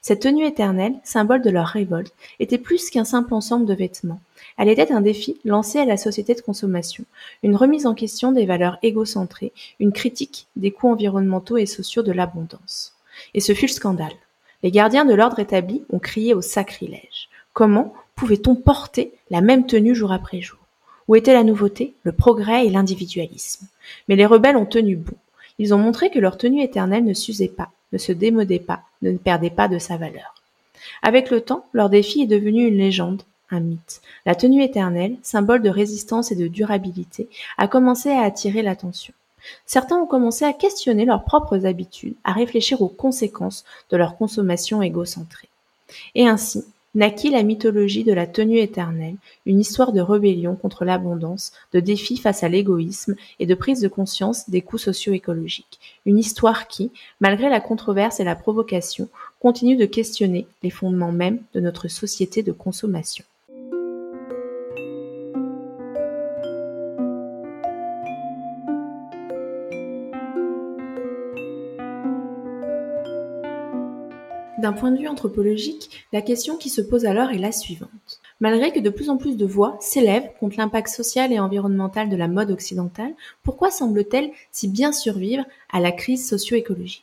Cette 0.00 0.22
tenue 0.22 0.46
éternelle, 0.46 0.94
symbole 1.04 1.42
de 1.42 1.50
leur 1.50 1.66
révolte, 1.66 2.14
était 2.40 2.58
plus 2.58 2.90
qu'un 2.90 3.04
simple 3.04 3.34
ensemble 3.34 3.66
de 3.66 3.74
vêtements. 3.74 4.20
Elle 4.58 4.68
était 4.68 4.92
un 4.92 5.00
défi 5.00 5.38
lancé 5.44 5.78
à 5.78 5.84
la 5.84 5.96
société 5.96 6.34
de 6.34 6.40
consommation, 6.40 7.04
une 7.42 7.56
remise 7.56 7.86
en 7.86 7.94
question 7.94 8.32
des 8.32 8.46
valeurs 8.46 8.78
égocentrées, 8.82 9.52
une 9.80 9.92
critique 9.92 10.46
des 10.56 10.70
coûts 10.70 10.90
environnementaux 10.90 11.56
et 11.56 11.66
sociaux 11.66 12.02
de 12.02 12.12
l'abondance. 12.12 12.94
Et 13.34 13.40
ce 13.40 13.54
fut 13.54 13.66
le 13.66 13.72
scandale. 13.72 14.12
Les 14.62 14.70
gardiens 14.70 15.04
de 15.04 15.14
l'ordre 15.14 15.38
établi 15.38 15.82
ont 15.90 15.98
crié 15.98 16.34
au 16.34 16.42
sacrilège. 16.42 17.28
Comment 17.52 17.94
pouvait-on 18.14 18.54
porter 18.54 19.12
la 19.30 19.40
même 19.40 19.66
tenue 19.66 19.94
jour 19.94 20.12
après 20.12 20.40
jour? 20.40 20.58
Où 21.08 21.16
était 21.16 21.34
la 21.34 21.44
nouveauté, 21.44 21.94
le 22.04 22.12
progrès 22.12 22.66
et 22.66 22.70
l'individualisme? 22.70 23.66
Mais 24.08 24.16
les 24.16 24.26
rebelles 24.26 24.56
ont 24.56 24.66
tenu 24.66 24.96
bon. 24.96 25.16
Ils 25.58 25.74
ont 25.74 25.78
montré 25.78 26.10
que 26.10 26.18
leur 26.18 26.38
tenue 26.38 26.62
éternelle 26.62 27.04
ne 27.04 27.14
s'usait 27.14 27.48
pas, 27.48 27.70
ne 27.92 27.98
se 27.98 28.12
démodait 28.12 28.58
pas, 28.58 28.82
ne 29.02 29.16
perdait 29.16 29.50
pas 29.50 29.68
de 29.68 29.78
sa 29.78 29.96
valeur. 29.96 30.34
Avec 31.02 31.30
le 31.30 31.40
temps, 31.40 31.66
leur 31.72 31.90
défi 31.90 32.22
est 32.22 32.26
devenu 32.26 32.66
une 32.66 32.78
légende, 32.78 33.22
un 33.50 33.60
mythe. 33.60 34.00
La 34.26 34.34
tenue 34.34 34.62
éternelle, 34.62 35.16
symbole 35.22 35.62
de 35.62 35.70
résistance 35.70 36.32
et 36.32 36.36
de 36.36 36.48
durabilité, 36.48 37.28
a 37.58 37.68
commencé 37.68 38.10
à 38.10 38.22
attirer 38.22 38.62
l'attention. 38.62 39.14
Certains 39.66 39.96
ont 39.96 40.06
commencé 40.06 40.44
à 40.44 40.52
questionner 40.52 41.04
leurs 41.04 41.24
propres 41.24 41.66
habitudes, 41.66 42.14
à 42.24 42.32
réfléchir 42.32 42.80
aux 42.80 42.88
conséquences 42.88 43.64
de 43.90 43.96
leur 43.96 44.16
consommation 44.16 44.82
égocentrée. 44.82 45.48
Et 46.14 46.26
ainsi, 46.26 46.64
naquit 46.94 47.30
la 47.30 47.42
mythologie 47.42 48.04
de 48.04 48.12
la 48.12 48.26
tenue 48.26 48.58
éternelle, 48.58 49.16
une 49.46 49.60
histoire 49.60 49.92
de 49.92 50.00
rébellion 50.00 50.56
contre 50.56 50.84
l'abondance, 50.84 51.52
de 51.72 51.80
défi 51.80 52.16
face 52.16 52.42
à 52.42 52.48
l'égoïsme 52.48 53.14
et 53.40 53.46
de 53.46 53.54
prise 53.54 53.80
de 53.80 53.88
conscience 53.88 54.50
des 54.50 54.62
coûts 54.62 54.78
socio-écologiques. 54.78 55.80
Une 56.04 56.18
histoire 56.18 56.68
qui, 56.68 56.90
malgré 57.20 57.48
la 57.48 57.60
controverse 57.60 58.20
et 58.20 58.24
la 58.24 58.36
provocation, 58.36 59.08
continue 59.40 59.76
de 59.76 59.86
questionner 59.86 60.46
les 60.62 60.70
fondements 60.70 61.12
mêmes 61.12 61.40
de 61.54 61.60
notre 61.60 61.88
société 61.88 62.42
de 62.42 62.52
consommation. 62.52 63.24
D'un 74.62 74.72
point 74.72 74.92
de 74.92 74.98
vue 74.98 75.08
anthropologique, 75.08 76.06
la 76.12 76.22
question 76.22 76.56
qui 76.56 76.68
se 76.68 76.80
pose 76.80 77.04
alors 77.04 77.30
est 77.30 77.38
la 77.38 77.50
suivante. 77.50 78.20
Malgré 78.38 78.70
que 78.70 78.78
de 78.78 78.90
plus 78.90 79.10
en 79.10 79.16
plus 79.16 79.36
de 79.36 79.44
voix 79.44 79.76
s'élèvent 79.80 80.30
contre 80.38 80.56
l'impact 80.56 80.86
social 80.86 81.32
et 81.32 81.40
environnemental 81.40 82.08
de 82.08 82.14
la 82.14 82.28
mode 82.28 82.52
occidentale, 82.52 83.12
pourquoi 83.42 83.72
semble-t-elle 83.72 84.30
si 84.52 84.68
bien 84.68 84.92
survivre 84.92 85.44
à 85.72 85.80
la 85.80 85.90
crise 85.90 86.28
socio-écologique? 86.28 87.02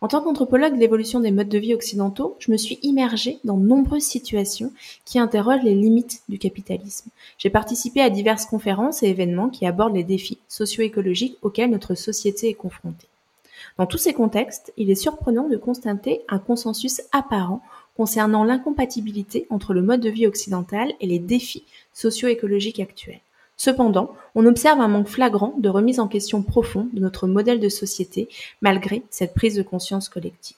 En 0.00 0.06
tant 0.06 0.22
qu'anthropologue 0.22 0.76
de 0.76 0.78
l'évolution 0.78 1.18
des 1.18 1.32
modes 1.32 1.48
de 1.48 1.58
vie 1.58 1.74
occidentaux, 1.74 2.36
je 2.38 2.52
me 2.52 2.56
suis 2.58 2.78
immergée 2.84 3.40
dans 3.42 3.56
nombreuses 3.56 4.04
situations 4.04 4.72
qui 5.04 5.18
interrogent 5.18 5.64
les 5.64 5.74
limites 5.74 6.22
du 6.28 6.38
capitalisme. 6.38 7.10
J'ai 7.38 7.50
participé 7.50 8.00
à 8.00 8.10
diverses 8.10 8.46
conférences 8.46 9.02
et 9.02 9.08
événements 9.08 9.50
qui 9.50 9.66
abordent 9.66 9.96
les 9.96 10.04
défis 10.04 10.38
socio-écologiques 10.46 11.38
auxquels 11.42 11.70
notre 11.70 11.96
société 11.96 12.50
est 12.50 12.54
confrontée. 12.54 13.08
Dans 13.76 13.86
tous 13.86 13.98
ces 13.98 14.12
contextes, 14.12 14.72
il 14.76 14.90
est 14.90 14.94
surprenant 14.94 15.48
de 15.48 15.56
constater 15.56 16.22
un 16.28 16.38
consensus 16.38 17.02
apparent 17.12 17.60
concernant 17.96 18.44
l'incompatibilité 18.44 19.46
entre 19.50 19.74
le 19.74 19.82
mode 19.82 20.00
de 20.00 20.10
vie 20.10 20.26
occidental 20.26 20.92
et 21.00 21.06
les 21.06 21.18
défis 21.18 21.64
socio-écologiques 21.92 22.80
actuels. 22.80 23.20
Cependant, 23.56 24.14
on 24.34 24.46
observe 24.46 24.80
un 24.80 24.88
manque 24.88 25.08
flagrant 25.08 25.54
de 25.58 25.68
remise 25.68 26.00
en 26.00 26.08
question 26.08 26.42
profonde 26.42 26.92
de 26.92 27.00
notre 27.00 27.26
modèle 27.26 27.60
de 27.60 27.68
société 27.68 28.28
malgré 28.60 29.02
cette 29.10 29.34
prise 29.34 29.56
de 29.56 29.62
conscience 29.62 30.08
collective. 30.08 30.56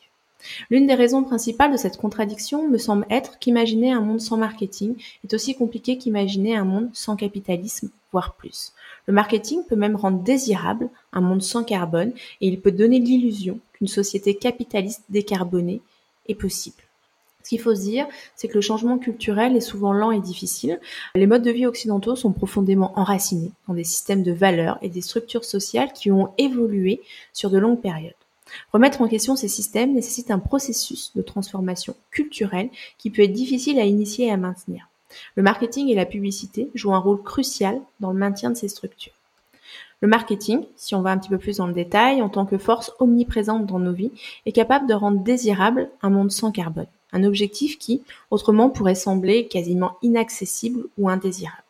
L'une 0.70 0.86
des 0.86 0.94
raisons 0.94 1.24
principales 1.24 1.72
de 1.72 1.76
cette 1.76 1.96
contradiction 1.96 2.68
me 2.68 2.78
semble 2.78 3.06
être 3.10 3.38
qu'imaginer 3.38 3.92
un 3.92 4.00
monde 4.00 4.20
sans 4.20 4.36
marketing 4.36 4.94
est 5.24 5.34
aussi 5.34 5.54
compliqué 5.54 5.98
qu'imaginer 5.98 6.56
un 6.56 6.64
monde 6.64 6.90
sans 6.92 7.16
capitalisme, 7.16 7.90
voire 8.12 8.34
plus. 8.34 8.72
Le 9.06 9.12
marketing 9.12 9.62
peut 9.68 9.76
même 9.76 9.96
rendre 9.96 10.22
désirable 10.22 10.88
un 11.12 11.20
monde 11.20 11.42
sans 11.42 11.64
carbone 11.64 12.12
et 12.40 12.48
il 12.48 12.60
peut 12.60 12.72
donner 12.72 12.98
l'illusion 12.98 13.60
qu'une 13.72 13.86
société 13.86 14.34
capitaliste 14.34 15.04
décarbonée 15.08 15.80
est 16.28 16.34
possible. 16.34 16.82
Ce 17.46 17.50
qu'il 17.50 17.60
faut 17.60 17.76
se 17.76 17.82
dire, 17.82 18.08
c'est 18.34 18.48
que 18.48 18.54
le 18.54 18.60
changement 18.60 18.98
culturel 18.98 19.54
est 19.54 19.60
souvent 19.60 19.92
lent 19.92 20.10
et 20.10 20.20
difficile. 20.20 20.80
Les 21.14 21.28
modes 21.28 21.44
de 21.44 21.52
vie 21.52 21.66
occidentaux 21.66 22.16
sont 22.16 22.32
profondément 22.32 22.98
enracinés 22.98 23.52
dans 23.68 23.74
des 23.74 23.84
systèmes 23.84 24.24
de 24.24 24.32
valeurs 24.32 24.78
et 24.82 24.88
des 24.88 25.00
structures 25.00 25.44
sociales 25.44 25.92
qui 25.92 26.10
ont 26.10 26.32
évolué 26.38 27.00
sur 27.32 27.48
de 27.50 27.58
longues 27.58 27.80
périodes. 27.80 28.14
Remettre 28.72 29.00
en 29.00 29.06
question 29.06 29.36
ces 29.36 29.46
systèmes 29.46 29.94
nécessite 29.94 30.32
un 30.32 30.40
processus 30.40 31.12
de 31.14 31.22
transformation 31.22 31.94
culturelle 32.10 32.70
qui 32.98 33.10
peut 33.10 33.22
être 33.22 33.32
difficile 33.32 33.78
à 33.78 33.84
initier 33.84 34.26
et 34.26 34.32
à 34.32 34.36
maintenir. 34.36 34.88
Le 35.34 35.42
marketing 35.42 35.88
et 35.88 35.94
la 35.94 36.06
publicité 36.06 36.70
jouent 36.74 36.94
un 36.94 36.98
rôle 36.98 37.22
crucial 37.22 37.80
dans 38.00 38.12
le 38.12 38.18
maintien 38.18 38.50
de 38.50 38.56
ces 38.56 38.68
structures. 38.68 39.12
Le 40.02 40.08
marketing, 40.08 40.66
si 40.76 40.94
on 40.94 41.00
va 41.00 41.10
un 41.10 41.18
petit 41.18 41.30
peu 41.30 41.38
plus 41.38 41.56
dans 41.56 41.66
le 41.66 41.72
détail, 41.72 42.20
en 42.20 42.28
tant 42.28 42.44
que 42.44 42.58
force 42.58 42.92
omniprésente 42.98 43.66
dans 43.66 43.78
nos 43.78 43.92
vies, 43.92 44.12
est 44.44 44.52
capable 44.52 44.86
de 44.86 44.94
rendre 44.94 45.20
désirable 45.20 45.88
un 46.02 46.10
monde 46.10 46.30
sans 46.30 46.52
carbone, 46.52 46.86
un 47.12 47.24
objectif 47.24 47.78
qui, 47.78 48.02
autrement, 48.30 48.68
pourrait 48.68 48.94
sembler 48.94 49.46
quasiment 49.46 49.96
inaccessible 50.02 50.84
ou 50.98 51.08
indésirable. 51.08 51.62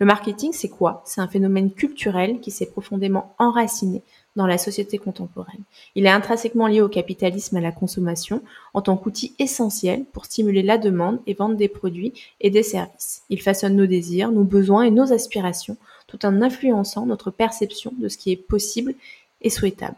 Le 0.00 0.06
marketing, 0.06 0.52
c'est 0.52 0.68
quoi? 0.68 1.02
C'est 1.04 1.20
un 1.20 1.28
phénomène 1.28 1.70
culturel 1.70 2.40
qui 2.40 2.50
s'est 2.50 2.66
profondément 2.66 3.34
enraciné 3.38 4.02
dans 4.36 4.46
la 4.46 4.58
société 4.58 4.98
contemporaine. 4.98 5.62
Il 5.94 6.06
est 6.06 6.10
intrinsèquement 6.10 6.66
lié 6.66 6.80
au 6.80 6.88
capitalisme 6.88 7.56
et 7.56 7.60
à 7.60 7.62
la 7.62 7.72
consommation 7.72 8.42
en 8.74 8.82
tant 8.82 8.96
qu'outil 8.96 9.34
essentiel 9.38 10.04
pour 10.12 10.26
stimuler 10.26 10.62
la 10.62 10.78
demande 10.78 11.20
et 11.26 11.34
vendre 11.34 11.56
des 11.56 11.68
produits 11.68 12.12
et 12.40 12.50
des 12.50 12.62
services. 12.62 13.22
Il 13.30 13.42
façonne 13.42 13.76
nos 13.76 13.86
désirs, 13.86 14.30
nos 14.30 14.44
besoins 14.44 14.82
et 14.82 14.90
nos 14.90 15.12
aspirations 15.12 15.76
tout 16.06 16.24
en 16.24 16.42
influençant 16.42 17.06
notre 17.06 17.30
perception 17.30 17.92
de 17.98 18.08
ce 18.08 18.16
qui 18.16 18.30
est 18.30 18.36
possible 18.36 18.94
et 19.42 19.50
souhaitable, 19.50 19.96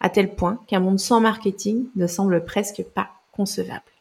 à 0.00 0.10
tel 0.10 0.34
point 0.34 0.60
qu'un 0.66 0.80
monde 0.80 1.00
sans 1.00 1.20
marketing 1.20 1.86
ne 1.96 2.06
semble 2.06 2.44
presque 2.44 2.82
pas 2.82 3.08
concevable. 3.32 3.95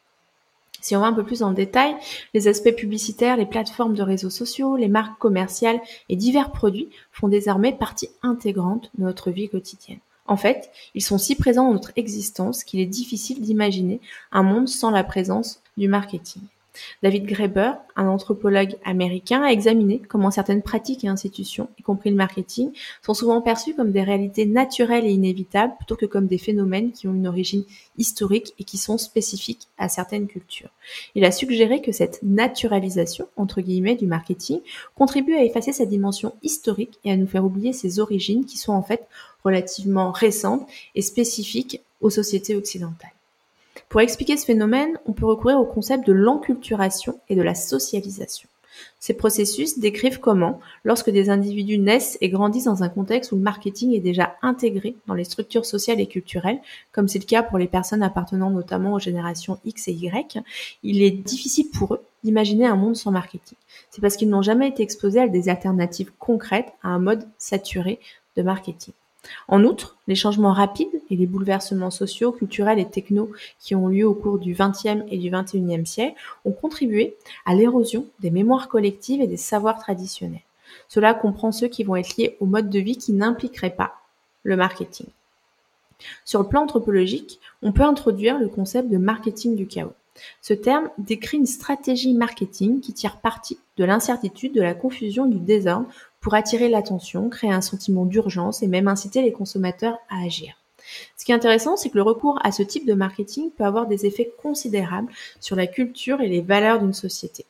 Si 0.85 0.95
on 0.95 0.99
va 0.99 1.07
un 1.07 1.13
peu 1.13 1.23
plus 1.23 1.41
en 1.41 1.51
détail, 1.51 1.95
les 2.35 2.47
aspects 2.47 2.75
publicitaires, 2.75 3.37
les 3.37 3.47
plateformes 3.47 3.95
de 3.95 4.03
réseaux 4.03 4.29
sociaux, 4.29 4.75
les 4.75 4.87
marques 4.87 5.17
commerciales 5.17 5.81
et 6.09 6.15
divers 6.15 6.51
produits 6.51 6.89
font 7.11 7.27
désormais 7.27 7.73
partie 7.73 8.09
intégrante 8.21 8.91
de 8.95 9.03
notre 9.03 9.31
vie 9.31 9.49
quotidienne. 9.49 9.97
En 10.27 10.37
fait, 10.37 10.69
ils 10.93 11.01
sont 11.01 11.17
si 11.17 11.33
présents 11.33 11.65
dans 11.65 11.73
notre 11.73 11.91
existence 11.95 12.63
qu'il 12.63 12.81
est 12.81 12.85
difficile 12.85 13.41
d'imaginer 13.41 13.99
un 14.31 14.43
monde 14.43 14.67
sans 14.67 14.91
la 14.91 15.03
présence 15.03 15.59
du 15.75 15.87
marketing. 15.87 16.43
David 17.03 17.25
Graeber, 17.25 17.73
un 17.95 18.07
anthropologue 18.07 18.75
américain, 18.83 19.43
a 19.43 19.51
examiné 19.51 20.01
comment 20.07 20.31
certaines 20.31 20.61
pratiques 20.61 21.03
et 21.03 21.07
institutions, 21.07 21.69
y 21.79 21.83
compris 21.83 22.09
le 22.09 22.15
marketing, 22.15 22.71
sont 23.01 23.13
souvent 23.13 23.41
perçues 23.41 23.75
comme 23.75 23.91
des 23.91 24.03
réalités 24.03 24.45
naturelles 24.45 25.05
et 25.05 25.11
inévitables 25.11 25.73
plutôt 25.77 25.95
que 25.95 26.05
comme 26.05 26.27
des 26.27 26.37
phénomènes 26.37 26.91
qui 26.91 27.07
ont 27.07 27.13
une 27.13 27.27
origine 27.27 27.63
historique 27.97 28.53
et 28.59 28.63
qui 28.63 28.77
sont 28.77 28.97
spécifiques 28.97 29.67
à 29.77 29.89
certaines 29.89 30.27
cultures. 30.27 30.69
Il 31.15 31.25
a 31.25 31.31
suggéré 31.31 31.81
que 31.81 31.91
cette 31.91 32.21
naturalisation, 32.23 33.27
entre 33.35 33.61
guillemets, 33.61 33.95
du 33.95 34.07
marketing 34.07 34.59
contribue 34.95 35.35
à 35.35 35.43
effacer 35.43 35.73
sa 35.73 35.85
dimension 35.85 36.33
historique 36.43 36.99
et 37.03 37.11
à 37.11 37.17
nous 37.17 37.27
faire 37.27 37.45
oublier 37.45 37.73
ses 37.73 37.99
origines 37.99 38.45
qui 38.45 38.57
sont 38.57 38.73
en 38.73 38.83
fait 38.83 39.07
relativement 39.43 40.11
récentes 40.11 40.67
et 40.95 41.01
spécifiques 41.01 41.81
aux 42.01 42.09
sociétés 42.09 42.55
occidentales. 42.55 43.11
Pour 43.95 44.01
expliquer 44.01 44.35
ce 44.35 44.45
phénomène, 44.45 44.99
on 45.05 45.13
peut 45.13 45.25
recourir 45.25 45.57
au 45.57 45.63
concept 45.63 46.05
de 46.05 46.11
l'enculturation 46.11 47.17
et 47.29 47.35
de 47.37 47.41
la 47.41 47.55
socialisation. 47.55 48.49
Ces 48.99 49.13
processus 49.13 49.79
décrivent 49.79 50.19
comment, 50.19 50.59
lorsque 50.83 51.09
des 51.09 51.29
individus 51.29 51.77
naissent 51.77 52.17
et 52.19 52.27
grandissent 52.27 52.65
dans 52.65 52.83
un 52.83 52.89
contexte 52.89 53.31
où 53.31 53.37
le 53.37 53.41
marketing 53.41 53.93
est 53.93 54.01
déjà 54.01 54.35
intégré 54.41 54.97
dans 55.07 55.13
les 55.13 55.23
structures 55.23 55.65
sociales 55.65 56.01
et 56.01 56.07
culturelles, 56.07 56.59
comme 56.91 57.07
c'est 57.07 57.19
le 57.19 57.25
cas 57.25 57.41
pour 57.41 57.57
les 57.57 57.69
personnes 57.69 58.03
appartenant 58.03 58.49
notamment 58.49 58.95
aux 58.95 58.99
générations 58.99 59.59
X 59.63 59.87
et 59.87 59.93
Y, 59.93 60.43
il 60.83 61.01
est 61.01 61.11
difficile 61.11 61.69
pour 61.69 61.93
eux 61.93 62.01
d'imaginer 62.25 62.65
un 62.65 62.75
monde 62.75 62.97
sans 62.97 63.11
marketing. 63.11 63.57
C'est 63.91 64.01
parce 64.01 64.17
qu'ils 64.17 64.27
n'ont 64.27 64.41
jamais 64.41 64.67
été 64.67 64.83
exposés 64.83 65.21
à 65.21 65.29
des 65.29 65.47
alternatives 65.47 66.11
concrètes 66.19 66.73
à 66.83 66.89
un 66.89 66.99
mode 66.99 67.25
saturé 67.37 68.01
de 68.35 68.43
marketing. 68.43 68.93
En 69.47 69.63
outre, 69.63 69.97
les 70.07 70.15
changements 70.15 70.53
rapides 70.53 71.01
et 71.09 71.15
les 71.15 71.25
bouleversements 71.25 71.91
sociaux, 71.91 72.31
culturels 72.31 72.79
et 72.79 72.89
techno 72.89 73.31
qui 73.59 73.75
ont 73.75 73.87
lieu 73.87 74.07
au 74.07 74.13
cours 74.13 74.39
du 74.39 74.53
XXe 74.53 75.03
et 75.09 75.17
du 75.17 75.29
XXIe 75.29 75.85
siècle 75.85 76.15
ont 76.45 76.51
contribué 76.51 77.15
à 77.45 77.55
l'érosion 77.55 78.05
des 78.19 78.31
mémoires 78.31 78.67
collectives 78.67 79.21
et 79.21 79.27
des 79.27 79.37
savoirs 79.37 79.79
traditionnels. 79.79 80.41
Cela 80.87 81.13
comprend 81.13 81.51
ceux 81.51 81.67
qui 81.67 81.83
vont 81.83 81.95
être 81.95 82.17
liés 82.17 82.37
au 82.39 82.45
mode 82.45 82.69
de 82.69 82.79
vie 82.79 82.97
qui 82.97 83.13
n'impliquerait 83.13 83.75
pas 83.75 83.95
le 84.43 84.55
marketing. 84.55 85.07
Sur 86.25 86.41
le 86.41 86.47
plan 86.47 86.63
anthropologique, 86.63 87.39
on 87.61 87.71
peut 87.71 87.83
introduire 87.83 88.37
le 88.37 88.49
concept 88.49 88.89
de 88.89 88.97
marketing 88.97 89.55
du 89.55 89.67
chaos. 89.67 89.93
Ce 90.41 90.53
terme 90.53 90.89
décrit 90.97 91.37
une 91.37 91.45
stratégie 91.45 92.13
marketing 92.13 92.79
qui 92.79 92.93
tire 92.93 93.17
parti 93.17 93.57
de 93.77 93.83
l'incertitude, 93.83 94.53
de 94.53 94.61
la 94.61 94.73
confusion, 94.73 95.25
du 95.25 95.39
désordre 95.39 95.87
pour 96.25 96.33
attirer 96.33 96.69
l'attention, 96.69 97.29
créer 97.29 97.51
un 97.51 97.61
sentiment 97.61 98.03
d'urgence 98.03 98.63
et 98.63 98.67
même 98.67 98.87
inciter 98.87 99.21
les 99.21 99.31
consommateurs 99.31 99.99
à 100.09 100.25
agir. 100.25 100.55
Ce 101.15 101.23
qui 101.23 101.31
est 101.31 101.35
intéressant, 101.35 101.77
c'est 101.77 101.91
que 101.91 101.97
le 101.97 102.01
recours 102.01 102.39
à 102.43 102.51
ce 102.51 102.63
type 102.63 102.87
de 102.87 102.95
marketing 102.95 103.51
peut 103.51 103.63
avoir 103.63 103.85
des 103.85 104.07
effets 104.07 104.33
considérables 104.41 105.11
sur 105.39 105.55
la 105.55 105.67
culture 105.67 106.21
et 106.21 106.27
les 106.27 106.41
valeurs 106.41 106.79
d'une 106.79 106.95
société. 106.95 107.45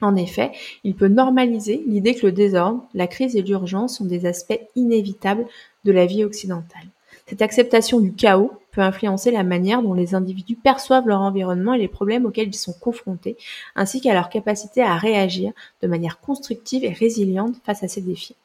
En 0.00 0.14
effet, 0.14 0.52
il 0.84 0.94
peut 0.94 1.08
normaliser 1.08 1.82
l'idée 1.84 2.14
que 2.14 2.26
le 2.26 2.30
désordre, 2.30 2.86
la 2.94 3.08
crise 3.08 3.34
et 3.34 3.42
l'urgence 3.42 3.96
sont 3.96 4.04
des 4.04 4.24
aspects 4.24 4.60
inévitables 4.76 5.44
de 5.84 5.90
la 5.90 6.06
vie 6.06 6.22
occidentale. 6.22 6.86
Cette 7.26 7.42
acceptation 7.42 7.98
du 7.98 8.12
chaos 8.12 8.52
peut 8.76 8.82
influencer 8.82 9.30
la 9.30 9.42
manière 9.42 9.82
dont 9.82 9.94
les 9.94 10.14
individus 10.14 10.54
perçoivent 10.54 11.08
leur 11.08 11.22
environnement 11.22 11.72
et 11.72 11.78
les 11.78 11.88
problèmes 11.88 12.26
auxquels 12.26 12.48
ils 12.48 12.54
sont 12.54 12.74
confrontés, 12.74 13.38
ainsi 13.74 14.02
qu'à 14.02 14.12
leur 14.12 14.28
capacité 14.28 14.82
à 14.82 14.96
réagir 14.96 15.52
de 15.80 15.88
manière 15.88 16.20
constructive 16.20 16.84
et 16.84 16.92
résiliente 16.92 17.56
face 17.64 17.82
à 17.82 17.88
ces 17.88 18.02
défis. 18.02 18.36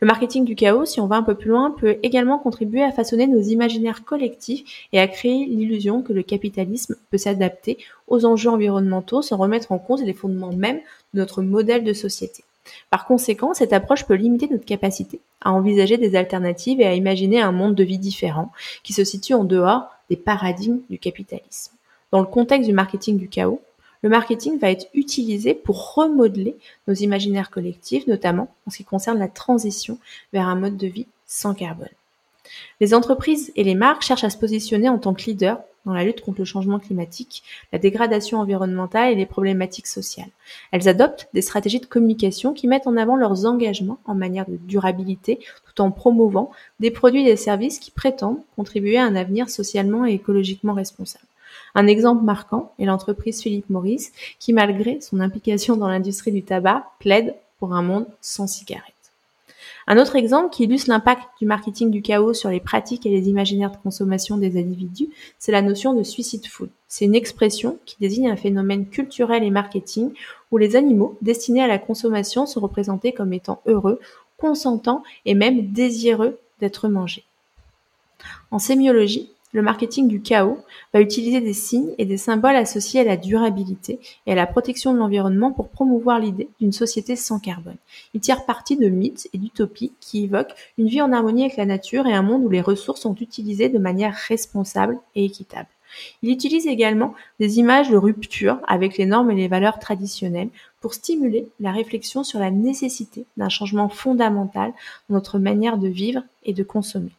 Le 0.00 0.08
marketing 0.08 0.44
du 0.44 0.56
chaos, 0.56 0.84
si 0.84 1.00
on 1.00 1.06
va 1.06 1.14
un 1.14 1.22
peu 1.22 1.36
plus 1.36 1.50
loin, 1.50 1.70
peut 1.70 1.98
également 2.02 2.40
contribuer 2.40 2.82
à 2.82 2.90
façonner 2.90 3.28
nos 3.28 3.40
imaginaires 3.40 4.04
collectifs 4.04 4.88
et 4.92 4.98
à 4.98 5.06
créer 5.06 5.46
l'illusion 5.46 6.02
que 6.02 6.12
le 6.12 6.24
capitalisme 6.24 6.96
peut 7.12 7.18
s'adapter 7.18 7.78
aux 8.08 8.24
enjeux 8.24 8.50
environnementaux 8.50 9.22
sans 9.22 9.36
remettre 9.36 9.70
en 9.70 9.78
cause 9.78 10.02
les 10.02 10.12
fondements 10.12 10.52
mêmes 10.52 10.80
de 11.14 11.20
notre 11.20 11.40
modèle 11.40 11.84
de 11.84 11.92
société. 11.92 12.42
Par 12.90 13.06
conséquent, 13.06 13.54
cette 13.54 13.72
approche 13.72 14.04
peut 14.04 14.14
limiter 14.14 14.48
notre 14.48 14.64
capacité 14.64 15.20
à 15.40 15.52
envisager 15.52 15.98
des 15.98 16.14
alternatives 16.14 16.80
et 16.80 16.86
à 16.86 16.94
imaginer 16.94 17.40
un 17.40 17.52
monde 17.52 17.74
de 17.74 17.84
vie 17.84 17.98
différent 17.98 18.52
qui 18.82 18.92
se 18.92 19.04
situe 19.04 19.34
en 19.34 19.44
dehors 19.44 19.90
des 20.10 20.16
paradigmes 20.16 20.80
du 20.88 20.98
capitalisme. 20.98 21.72
Dans 22.10 22.20
le 22.20 22.26
contexte 22.26 22.68
du 22.68 22.74
marketing 22.74 23.16
du 23.16 23.28
chaos, 23.28 23.60
le 24.02 24.08
marketing 24.08 24.58
va 24.58 24.70
être 24.70 24.86
utilisé 24.94 25.54
pour 25.54 25.94
remodeler 25.94 26.56
nos 26.88 26.94
imaginaires 26.94 27.50
collectifs, 27.50 28.06
notamment 28.06 28.52
en 28.66 28.70
ce 28.70 28.78
qui 28.78 28.84
concerne 28.84 29.18
la 29.18 29.28
transition 29.28 29.98
vers 30.32 30.48
un 30.48 30.56
mode 30.56 30.76
de 30.76 30.88
vie 30.88 31.06
sans 31.26 31.54
carbone. 31.54 31.88
Les 32.80 32.94
entreprises 32.94 33.52
et 33.56 33.64
les 33.64 33.74
marques 33.76 34.02
cherchent 34.02 34.24
à 34.24 34.30
se 34.30 34.36
positionner 34.36 34.88
en 34.88 34.98
tant 34.98 35.14
que 35.14 35.22
leaders 35.22 35.60
dans 35.84 35.92
la 35.92 36.04
lutte 36.04 36.20
contre 36.20 36.40
le 36.40 36.44
changement 36.44 36.78
climatique, 36.78 37.42
la 37.72 37.78
dégradation 37.78 38.38
environnementale 38.38 39.12
et 39.12 39.16
les 39.16 39.26
problématiques 39.26 39.86
sociales. 39.86 40.30
Elles 40.70 40.88
adoptent 40.88 41.28
des 41.34 41.42
stratégies 41.42 41.80
de 41.80 41.86
communication 41.86 42.52
qui 42.52 42.68
mettent 42.68 42.86
en 42.86 42.96
avant 42.96 43.16
leurs 43.16 43.46
engagements 43.46 43.98
en 44.04 44.14
matière 44.14 44.48
de 44.48 44.56
durabilité 44.56 45.40
tout 45.66 45.80
en 45.80 45.90
promouvant 45.90 46.50
des 46.80 46.90
produits 46.90 47.22
et 47.22 47.30
des 47.30 47.36
services 47.36 47.78
qui 47.78 47.90
prétendent 47.90 48.42
contribuer 48.56 48.98
à 48.98 49.04
un 49.04 49.16
avenir 49.16 49.50
socialement 49.50 50.06
et 50.06 50.14
écologiquement 50.14 50.74
responsable. 50.74 51.24
Un 51.74 51.86
exemple 51.86 52.24
marquant 52.24 52.72
est 52.78 52.84
l'entreprise 52.84 53.40
Philippe 53.40 53.70
Morris 53.70 54.08
qui, 54.38 54.52
malgré 54.52 55.00
son 55.00 55.20
implication 55.20 55.76
dans 55.76 55.88
l'industrie 55.88 56.32
du 56.32 56.42
tabac, 56.42 56.90
plaide 56.98 57.34
pour 57.58 57.74
un 57.74 57.82
monde 57.82 58.06
sans 58.20 58.46
cigarettes. 58.46 59.01
Un 59.86 59.98
autre 59.98 60.16
exemple 60.16 60.50
qui 60.50 60.64
illustre 60.64 60.90
l'impact 60.90 61.22
du 61.38 61.46
marketing 61.46 61.90
du 61.90 62.02
chaos 62.02 62.34
sur 62.34 62.50
les 62.50 62.60
pratiques 62.60 63.04
et 63.06 63.10
les 63.10 63.28
imaginaires 63.28 63.72
de 63.72 63.76
consommation 63.76 64.36
des 64.36 64.58
individus, 64.58 65.08
c'est 65.38 65.52
la 65.52 65.62
notion 65.62 65.94
de 65.94 66.02
suicide 66.02 66.46
food. 66.46 66.70
C'est 66.88 67.04
une 67.04 67.14
expression 67.14 67.78
qui 67.84 67.96
désigne 68.00 68.30
un 68.30 68.36
phénomène 68.36 68.86
culturel 68.86 69.42
et 69.42 69.50
marketing 69.50 70.12
où 70.50 70.58
les 70.58 70.76
animaux 70.76 71.16
destinés 71.22 71.62
à 71.62 71.66
la 71.66 71.78
consommation 71.78 72.46
sont 72.46 72.60
représentés 72.60 73.12
comme 73.12 73.32
étant 73.32 73.60
heureux, 73.66 73.98
consentants 74.36 75.02
et 75.24 75.34
même 75.34 75.72
désireux 75.72 76.38
d'être 76.60 76.88
mangés. 76.88 77.24
En 78.50 78.58
sémiologie, 78.58 79.30
le 79.52 79.62
marketing 79.62 80.08
du 80.08 80.22
chaos 80.22 80.58
va 80.94 81.00
utiliser 81.00 81.40
des 81.40 81.52
signes 81.52 81.94
et 81.98 82.06
des 82.06 82.16
symboles 82.16 82.56
associés 82.56 83.00
à 83.00 83.04
la 83.04 83.16
durabilité 83.16 84.00
et 84.26 84.32
à 84.32 84.34
la 84.34 84.46
protection 84.46 84.94
de 84.94 84.98
l'environnement 84.98 85.52
pour 85.52 85.68
promouvoir 85.68 86.18
l'idée 86.18 86.48
d'une 86.60 86.72
société 86.72 87.16
sans 87.16 87.38
carbone. 87.38 87.76
Il 88.14 88.20
tire 88.20 88.46
parti 88.46 88.76
de 88.76 88.88
mythes 88.88 89.28
et 89.32 89.38
d'utopies 89.38 89.92
qui 90.00 90.24
évoquent 90.24 90.54
une 90.78 90.88
vie 90.88 91.02
en 91.02 91.12
harmonie 91.12 91.44
avec 91.44 91.56
la 91.56 91.66
nature 91.66 92.06
et 92.06 92.14
un 92.14 92.22
monde 92.22 92.44
où 92.44 92.48
les 92.48 92.62
ressources 92.62 93.02
sont 93.02 93.14
utilisées 93.16 93.68
de 93.68 93.78
manière 93.78 94.14
responsable 94.14 94.98
et 95.14 95.24
équitable. 95.24 95.68
Il 96.22 96.30
utilise 96.30 96.66
également 96.66 97.14
des 97.38 97.58
images 97.58 97.90
de 97.90 97.98
rupture 97.98 98.58
avec 98.66 98.96
les 98.96 99.04
normes 99.04 99.30
et 99.30 99.34
les 99.34 99.48
valeurs 99.48 99.78
traditionnelles 99.78 100.48
pour 100.80 100.94
stimuler 100.94 101.48
la 101.60 101.72
réflexion 101.72 102.24
sur 102.24 102.38
la 102.38 102.50
nécessité 102.50 103.26
d'un 103.36 103.50
changement 103.50 103.90
fondamental 103.90 104.72
dans 105.10 105.16
notre 105.16 105.38
manière 105.38 105.76
de 105.76 105.88
vivre 105.88 106.22
et 106.44 106.54
de 106.54 106.62
consommer. 106.62 107.12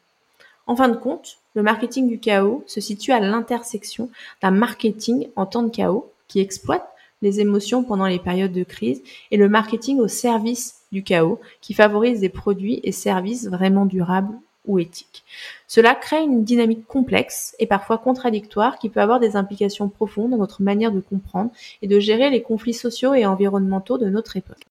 En 0.65 0.75
fin 0.75 0.87
de 0.87 0.95
compte, 0.95 1.39
le 1.55 1.63
marketing 1.63 2.07
du 2.07 2.19
chaos 2.19 2.63
se 2.67 2.79
situe 2.79 3.11
à 3.11 3.19
l'intersection 3.19 4.09
d'un 4.41 4.51
marketing 4.51 5.27
en 5.35 5.45
temps 5.45 5.63
de 5.63 5.69
chaos 5.69 6.11
qui 6.27 6.39
exploite 6.39 6.87
les 7.21 7.39
émotions 7.39 7.83
pendant 7.83 8.05
les 8.05 8.19
périodes 8.19 8.53
de 8.53 8.63
crise 8.63 9.01
et 9.31 9.37
le 9.37 9.49
marketing 9.49 9.99
au 9.99 10.07
service 10.07 10.83
du 10.91 11.03
chaos 11.03 11.39
qui 11.61 11.73
favorise 11.73 12.19
des 12.19 12.29
produits 12.29 12.79
et 12.83 12.91
services 12.91 13.47
vraiment 13.47 13.85
durables 13.85 14.35
ou 14.65 14.79
éthiques. 14.79 15.23
Cela 15.67 15.95
crée 15.95 16.23
une 16.23 16.43
dynamique 16.43 16.87
complexe 16.87 17.55
et 17.59 17.67
parfois 17.67 17.97
contradictoire 17.97 18.79
qui 18.79 18.89
peut 18.89 19.01
avoir 19.01 19.19
des 19.19 19.35
implications 19.35 19.89
profondes 19.89 20.31
dans 20.31 20.37
notre 20.37 20.61
manière 20.61 20.91
de 20.91 21.01
comprendre 21.01 21.51
et 21.81 21.87
de 21.87 21.99
gérer 21.99 22.29
les 22.29 22.41
conflits 22.41 22.73
sociaux 22.73 23.13
et 23.13 23.25
environnementaux 23.25 23.97
de 23.97 24.09
notre 24.09 24.37
époque. 24.37 24.65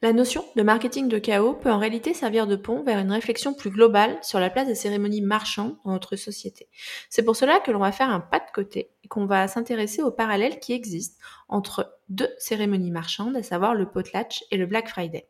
La 0.00 0.12
notion 0.12 0.44
de 0.54 0.62
marketing 0.62 1.08
de 1.08 1.18
chaos 1.18 1.54
peut 1.54 1.72
en 1.72 1.78
réalité 1.78 2.14
servir 2.14 2.46
de 2.46 2.54
pont 2.54 2.84
vers 2.84 3.00
une 3.00 3.10
réflexion 3.10 3.52
plus 3.52 3.70
globale 3.70 4.16
sur 4.22 4.38
la 4.38 4.48
place 4.48 4.68
des 4.68 4.76
cérémonies 4.76 5.22
marchandes 5.22 5.76
dans 5.84 5.90
notre 5.90 6.14
société. 6.14 6.68
C'est 7.10 7.24
pour 7.24 7.34
cela 7.34 7.58
que 7.58 7.72
l'on 7.72 7.80
va 7.80 7.90
faire 7.90 8.08
un 8.08 8.20
pas 8.20 8.38
de 8.38 8.48
côté 8.54 8.92
et 9.02 9.08
qu'on 9.08 9.26
va 9.26 9.48
s'intéresser 9.48 10.00
aux 10.00 10.12
parallèles 10.12 10.60
qui 10.60 10.72
existent 10.72 11.20
entre 11.48 11.98
deux 12.08 12.30
cérémonies 12.38 12.92
marchandes, 12.92 13.34
à 13.34 13.42
savoir 13.42 13.74
le 13.74 13.90
potlatch 13.90 14.44
et 14.52 14.56
le 14.56 14.66
Black 14.66 14.88
Friday. 14.88 15.28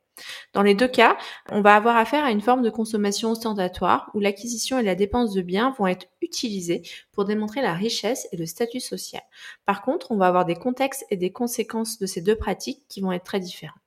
Dans 0.52 0.62
les 0.62 0.74
deux 0.74 0.88
cas, 0.88 1.16
on 1.50 1.62
va 1.62 1.74
avoir 1.74 1.96
affaire 1.96 2.24
à 2.26 2.30
une 2.30 2.42
forme 2.42 2.60
de 2.60 2.68
consommation 2.68 3.30
ostentatoire 3.30 4.10
où 4.12 4.20
l'acquisition 4.20 4.78
et 4.78 4.82
la 4.82 4.96
dépense 4.96 5.32
de 5.32 5.40
biens 5.40 5.74
vont 5.78 5.86
être 5.86 6.08
utilisés 6.20 6.82
pour 7.12 7.24
démontrer 7.24 7.62
la 7.62 7.72
richesse 7.72 8.28
et 8.32 8.36
le 8.36 8.44
statut 8.44 8.80
social. 8.80 9.22
Par 9.64 9.80
contre, 9.80 10.10
on 10.10 10.18
va 10.18 10.26
avoir 10.26 10.44
des 10.44 10.56
contextes 10.56 11.06
et 11.08 11.16
des 11.16 11.32
conséquences 11.32 11.98
de 11.98 12.04
ces 12.04 12.20
deux 12.20 12.36
pratiques 12.36 12.84
qui 12.90 13.00
vont 13.00 13.12
être 13.12 13.24
très 13.24 13.40
différents. 13.40 13.80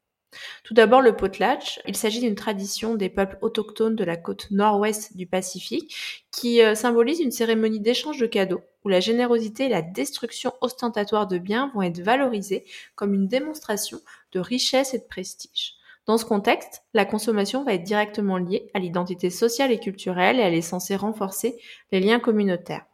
Tout 0.64 0.74
d'abord, 0.74 1.02
le 1.02 1.16
potlatch. 1.16 1.80
Il 1.88 1.96
s'agit 1.96 2.20
d'une 2.20 2.36
tradition 2.36 2.96
des 2.96 3.10
peuples 3.10 3.38
autochtones 3.42 3.96
de 3.96 4.04
la 4.04 4.18
côte 4.18 4.48
nord-ouest 4.52 5.16
du 5.16 5.28
Pacifique 5.28 6.24
qui 6.32 6.62
euh, 6.62 6.76
symbolise 6.76 7.20
une 7.20 7.32
cérémonie 7.32 7.80
d'échange 7.80 8.18
de 8.18 8.28
cadeaux 8.28 8.62
où 8.84 8.90
la 8.90 9.00
générosité 9.00 9.66
et 9.66 9.70
la 9.70 9.82
destruction 9.82 10.54
ostentatoire 10.62 11.28
de 11.28 11.38
biens 11.38 11.72
vont 11.74 11.82
être 11.82 12.02
valorisées 12.02 12.66
comme 12.96 13.14
une 13.14 13.28
démonstration 13.28 14.00
de 14.32 14.40
richesse 14.40 14.94
et 14.94 15.00
de 15.00 15.04
prestige. 15.04 15.76
Dans 16.08 16.18
ce 16.18 16.26
contexte, 16.26 16.84
la 16.94 17.06
consommation 17.06 17.64
va 17.64 17.76
être 17.76 17.84
directement 17.84 18.38
liée 18.38 18.72
à 18.74 18.80
l'identité 18.80 19.30
sociale 19.30 19.72
et 19.72 19.80
culturelle 19.80 20.40
et 20.40 20.44
elle 20.44 20.56
est 20.56 20.62
censée 20.62 20.96
renforcer 20.96 21.60
les 21.92 22.00
liens 22.00 22.20
communautaires. 22.20 22.86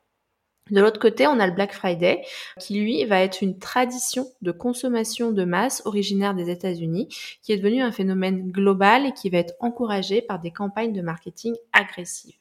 De 0.72 0.82
l'autre 0.82 1.00
côté, 1.00 1.28
on 1.28 1.40
a 1.40 1.48
le 1.48 1.54
Black 1.54 1.74
Friday, 1.74 2.24
qui 2.60 2.80
lui 2.80 3.06
va 3.06 3.22
être 3.22 3.42
une 3.42 3.58
tradition 3.58 4.28
de 4.42 4.52
consommation 4.52 5.32
de 5.32 5.46
masse 5.46 5.82
originaire 5.86 6.34
des 6.34 6.50
États-Unis, 6.50 7.08
qui 7.42 7.52
est 7.52 7.58
devenu 7.58 7.82
un 7.82 7.92
phénomène 7.92 8.52
global 8.52 9.06
et 9.06 9.14
qui 9.14 9.30
va 9.30 9.38
être 9.38 9.54
encouragé 9.60 10.22
par 10.22 10.40
des 10.40 10.52
campagnes 10.52 10.94
de 10.94 11.02
marketing 11.02 11.56
agressives. 11.74 12.36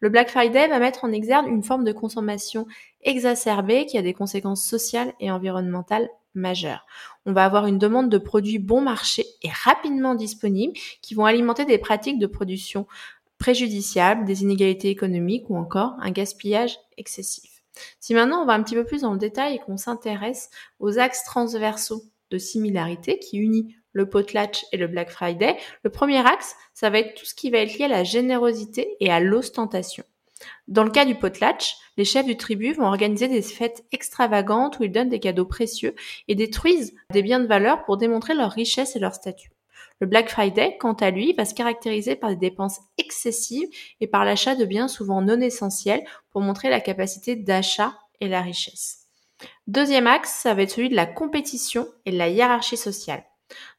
Le 0.00 0.08
Black 0.08 0.30
Friday 0.30 0.68
va 0.68 0.78
mettre 0.78 1.04
en 1.04 1.12
exergue 1.12 1.48
une 1.48 1.62
forme 1.62 1.84
de 1.84 1.92
consommation 1.92 2.66
exacerbée 3.02 3.86
qui 3.86 3.98
a 3.98 4.02
des 4.02 4.14
conséquences 4.14 4.64
sociales 4.64 5.12
et 5.20 5.30
environnementales 5.30 6.08
majeures. 6.34 6.84
On 7.26 7.32
va 7.32 7.44
avoir 7.44 7.66
une 7.66 7.78
demande 7.78 8.10
de 8.10 8.18
produits 8.18 8.58
bon 8.58 8.80
marché 8.80 9.24
et 9.42 9.50
rapidement 9.64 10.14
disponibles 10.14 10.74
qui 11.00 11.14
vont 11.14 11.24
alimenter 11.24 11.64
des 11.64 11.78
pratiques 11.78 12.18
de 12.18 12.26
production 12.26 12.86
préjudiciables, 13.38 14.24
des 14.24 14.42
inégalités 14.42 14.88
économiques 14.88 15.48
ou 15.48 15.56
encore 15.56 15.94
un 16.00 16.10
gaspillage 16.10 16.78
excessif. 16.96 17.53
Si 18.00 18.14
maintenant 18.14 18.42
on 18.42 18.46
va 18.46 18.54
un 18.54 18.62
petit 18.62 18.74
peu 18.74 18.84
plus 18.84 19.02
dans 19.02 19.12
le 19.12 19.18
détail 19.18 19.56
et 19.56 19.58
qu'on 19.58 19.76
s'intéresse 19.76 20.50
aux 20.78 20.98
axes 20.98 21.24
transversaux 21.24 22.02
de 22.30 22.38
similarité 22.38 23.18
qui 23.18 23.38
unit 23.38 23.76
le 23.92 24.08
potlatch 24.08 24.64
et 24.72 24.76
le 24.76 24.88
Black 24.88 25.10
Friday, 25.10 25.56
le 25.82 25.90
premier 25.90 26.18
axe, 26.26 26.56
ça 26.74 26.90
va 26.90 26.98
être 26.98 27.14
tout 27.14 27.24
ce 27.24 27.34
qui 27.34 27.50
va 27.50 27.58
être 27.58 27.78
lié 27.78 27.84
à 27.84 27.88
la 27.88 28.04
générosité 28.04 28.96
et 29.00 29.10
à 29.10 29.20
l'ostentation. 29.20 30.04
Dans 30.66 30.84
le 30.84 30.90
cas 30.90 31.04
du 31.04 31.14
potlatch, 31.14 31.76
les 31.96 32.04
chefs 32.04 32.26
du 32.26 32.36
tribu 32.36 32.72
vont 32.72 32.86
organiser 32.86 33.28
des 33.28 33.42
fêtes 33.42 33.84
extravagantes 33.92 34.78
où 34.78 34.84
ils 34.84 34.92
donnent 34.92 35.08
des 35.08 35.20
cadeaux 35.20 35.46
précieux 35.46 35.94
et 36.28 36.34
détruisent 36.34 36.94
des 37.12 37.22
biens 37.22 37.40
de 37.40 37.46
valeur 37.46 37.84
pour 37.84 37.96
démontrer 37.96 38.34
leur 38.34 38.50
richesse 38.50 38.96
et 38.96 38.98
leur 38.98 39.14
statut. 39.14 39.53
Le 40.04 40.10
Black 40.10 40.28
Friday, 40.28 40.76
quant 40.78 40.92
à 40.92 41.10
lui, 41.10 41.32
va 41.32 41.46
se 41.46 41.54
caractériser 41.54 42.14
par 42.14 42.28
des 42.28 42.36
dépenses 42.36 42.78
excessives 42.98 43.70
et 44.02 44.06
par 44.06 44.26
l'achat 44.26 44.54
de 44.54 44.66
biens 44.66 44.86
souvent 44.86 45.22
non 45.22 45.40
essentiels 45.40 46.04
pour 46.30 46.42
montrer 46.42 46.68
la 46.68 46.80
capacité 46.80 47.36
d'achat 47.36 47.94
et 48.20 48.28
la 48.28 48.42
richesse. 48.42 49.06
Deuxième 49.66 50.06
axe, 50.06 50.30
ça 50.30 50.52
va 50.52 50.60
être 50.60 50.72
celui 50.72 50.90
de 50.90 50.94
la 50.94 51.06
compétition 51.06 51.88
et 52.04 52.10
de 52.10 52.18
la 52.18 52.28
hiérarchie 52.28 52.76
sociale. 52.76 53.24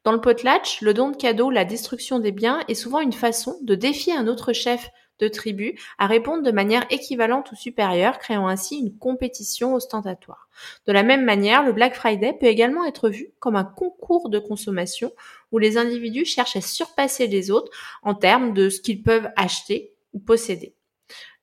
Dans 0.02 0.10
le 0.10 0.20
potlatch, 0.20 0.80
le 0.80 0.94
don 0.94 1.10
de 1.10 1.16
cadeaux, 1.16 1.50
la 1.50 1.64
destruction 1.64 2.18
des 2.18 2.32
biens 2.32 2.58
est 2.66 2.74
souvent 2.74 2.98
une 2.98 3.12
façon 3.12 3.56
de 3.62 3.76
défier 3.76 4.16
un 4.16 4.26
autre 4.26 4.52
chef 4.52 4.90
de 5.18 5.28
tribu 5.28 5.78
à 5.98 6.06
répondre 6.06 6.42
de 6.42 6.50
manière 6.50 6.84
équivalente 6.90 7.50
ou 7.52 7.56
supérieure, 7.56 8.18
créant 8.18 8.48
ainsi 8.48 8.78
une 8.78 8.96
compétition 8.96 9.74
ostentatoire. 9.74 10.48
De 10.86 10.92
la 10.92 11.02
même 11.02 11.24
manière, 11.24 11.64
le 11.64 11.72
Black 11.72 11.94
Friday 11.94 12.32
peut 12.32 12.46
également 12.46 12.84
être 12.84 13.08
vu 13.08 13.30
comme 13.38 13.56
un 13.56 13.64
concours 13.64 14.28
de 14.28 14.38
consommation 14.38 15.12
où 15.52 15.58
les 15.58 15.78
individus 15.78 16.24
cherchent 16.24 16.56
à 16.56 16.60
surpasser 16.60 17.26
les 17.26 17.50
autres 17.50 17.70
en 18.02 18.14
termes 18.14 18.52
de 18.52 18.68
ce 18.68 18.80
qu'ils 18.80 19.02
peuvent 19.02 19.30
acheter 19.36 19.92
ou 20.12 20.18
posséder. 20.18 20.74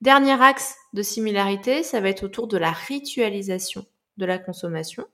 Dernier 0.01 0.41
axe 0.41 0.75
de 0.93 1.01
similarité, 1.01 1.83
ça 1.83 2.01
va 2.01 2.09
être 2.09 2.23
autour 2.23 2.47
de 2.47 2.57
la 2.57 2.71
ritualisation 2.71 3.85
de 4.17 4.25
la 4.25 4.37
consommation. 4.37 5.05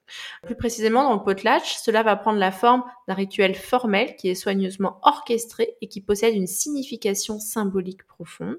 Plus 0.43 0.55
précisément, 0.55 1.03
dans 1.03 1.15
le 1.15 1.23
potlatch, 1.23 1.77
cela 1.77 2.03
va 2.03 2.15
prendre 2.15 2.39
la 2.39 2.51
forme 2.51 2.83
d'un 3.07 3.13
rituel 3.13 3.55
formel 3.55 4.15
qui 4.15 4.29
est 4.29 4.35
soigneusement 4.35 4.99
orchestré 5.03 5.75
et 5.81 5.87
qui 5.87 6.01
possède 6.01 6.35
une 6.35 6.47
signification 6.47 7.39
symbolique 7.39 8.05
profonde. 8.07 8.57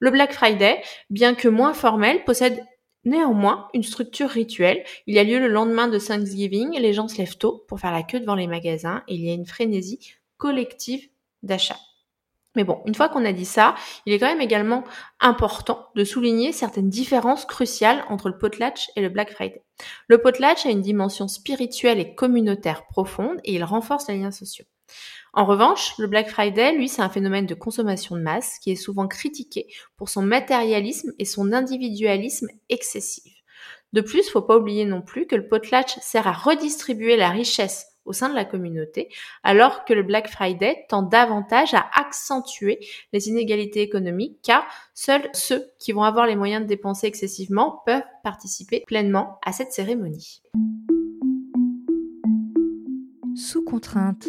Le 0.00 0.10
Black 0.10 0.32
Friday, 0.32 0.82
bien 1.10 1.34
que 1.34 1.48
moins 1.48 1.74
formel, 1.74 2.24
possède 2.24 2.64
néanmoins 3.04 3.68
une 3.74 3.82
structure 3.82 4.28
rituelle. 4.28 4.84
Il 5.06 5.14
y 5.14 5.18
a 5.18 5.24
lieu 5.24 5.38
le 5.38 5.48
lendemain 5.48 5.88
de 5.88 5.98
Thanksgiving, 5.98 6.78
les 6.78 6.92
gens 6.92 7.08
se 7.08 7.18
lèvent 7.18 7.38
tôt 7.38 7.64
pour 7.68 7.80
faire 7.80 7.92
la 7.92 8.02
queue 8.02 8.20
devant 8.20 8.34
les 8.34 8.46
magasins 8.46 9.02
et 9.08 9.14
il 9.14 9.24
y 9.24 9.30
a 9.30 9.34
une 9.34 9.46
frénésie 9.46 10.14
collective 10.36 11.08
d'achat. 11.42 11.78
Mais 12.58 12.64
bon, 12.64 12.82
une 12.86 12.94
fois 12.96 13.08
qu'on 13.08 13.24
a 13.24 13.32
dit 13.32 13.44
ça, 13.44 13.76
il 14.04 14.12
est 14.12 14.18
quand 14.18 14.26
même 14.26 14.40
également 14.40 14.82
important 15.20 15.86
de 15.94 16.02
souligner 16.02 16.50
certaines 16.50 16.88
différences 16.88 17.44
cruciales 17.44 18.04
entre 18.08 18.28
le 18.28 18.36
potlatch 18.36 18.90
et 18.96 19.00
le 19.00 19.10
Black 19.10 19.30
Friday. 19.30 19.62
Le 20.08 20.18
potlatch 20.18 20.66
a 20.66 20.70
une 20.70 20.82
dimension 20.82 21.28
spirituelle 21.28 22.00
et 22.00 22.16
communautaire 22.16 22.88
profonde 22.88 23.38
et 23.44 23.54
il 23.54 23.62
renforce 23.62 24.08
les 24.08 24.18
liens 24.18 24.32
sociaux. 24.32 24.64
En 25.34 25.44
revanche, 25.44 25.96
le 25.98 26.08
Black 26.08 26.30
Friday, 26.30 26.72
lui, 26.72 26.88
c'est 26.88 27.00
un 27.00 27.08
phénomène 27.08 27.46
de 27.46 27.54
consommation 27.54 28.16
de 28.16 28.22
masse 28.22 28.58
qui 28.58 28.72
est 28.72 28.74
souvent 28.74 29.06
critiqué 29.06 29.68
pour 29.96 30.08
son 30.08 30.22
matérialisme 30.22 31.12
et 31.20 31.26
son 31.26 31.52
individualisme 31.52 32.48
excessif. 32.68 33.34
De 33.92 34.00
plus, 34.00 34.28
faut 34.28 34.42
pas 34.42 34.58
oublier 34.58 34.84
non 34.84 35.00
plus 35.00 35.28
que 35.28 35.36
le 35.36 35.46
potlatch 35.46 35.96
sert 36.00 36.26
à 36.26 36.32
redistribuer 36.32 37.16
la 37.16 37.30
richesse 37.30 37.86
au 38.08 38.12
sein 38.12 38.28
de 38.28 38.34
la 38.34 38.44
communauté, 38.44 39.08
alors 39.44 39.84
que 39.84 39.92
le 39.92 40.02
Black 40.02 40.28
Friday 40.28 40.86
tend 40.88 41.02
davantage 41.02 41.74
à 41.74 41.84
accentuer 41.94 42.80
les 43.12 43.28
inégalités 43.28 43.82
économiques, 43.82 44.38
car 44.42 44.64
seuls 44.94 45.28
ceux 45.32 45.70
qui 45.78 45.92
vont 45.92 46.02
avoir 46.02 46.26
les 46.26 46.34
moyens 46.34 46.62
de 46.62 46.68
dépenser 46.68 47.06
excessivement 47.06 47.82
peuvent 47.84 48.02
participer 48.24 48.82
pleinement 48.86 49.38
à 49.44 49.52
cette 49.52 49.72
cérémonie. 49.72 50.42
Sous 53.36 53.62
contrainte. 53.62 54.26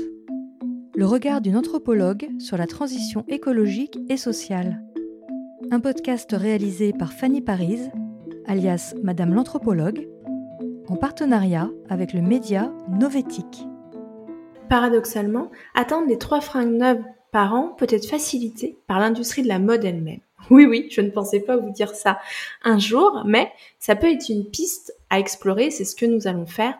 Le 0.94 1.06
regard 1.06 1.40
d'une 1.40 1.56
anthropologue 1.56 2.30
sur 2.40 2.58
la 2.58 2.68
transition 2.68 3.24
écologique 3.30 3.98
et 4.10 4.18
sociale. 4.18 4.84
Un 5.72 5.80
podcast 5.80 6.30
réalisé 6.34 6.92
par 6.92 7.14
Fanny 7.14 7.42
Paris, 7.42 7.80
alias 8.46 8.94
Madame 9.02 9.34
l'anthropologue, 9.34 10.10
en 10.90 10.96
partenariat 10.96 11.70
avec 11.88 12.14
le 12.14 12.22
média 12.22 12.74
Novétique. 12.90 13.69
Paradoxalement, 14.70 15.52
attendre 15.74 16.08
les 16.08 16.18
trois 16.18 16.42
fringues 16.42 16.78
neuves 16.78 17.04
par 17.32 17.54
an 17.54 17.76
peut 17.78 17.88
être 17.90 18.08
facilité 18.08 18.78
par 18.88 19.00
l'industrie 19.00 19.44
de 19.44 19.48
la 19.48 19.60
mode 19.60 19.84
elle-même. 19.84 20.20
Oui, 20.50 20.66
oui, 20.66 20.88
je 20.90 21.02
ne 21.02 21.10
pensais 21.10 21.42
pas 21.42 21.58
vous 21.58 21.70
dire 21.70 21.94
ça 21.94 22.20
un 22.64 22.80
jour, 22.80 23.24
mais 23.26 23.52
ça 23.78 23.96
peut 23.96 24.10
être 24.10 24.30
une 24.30 24.46
piste 24.46 24.96
à 25.10 25.20
explorer, 25.20 25.70
c'est 25.70 25.86
ce 25.86 25.96
que 25.96 26.06
nous 26.06 26.28
allons 26.28 26.46
faire 26.46 26.80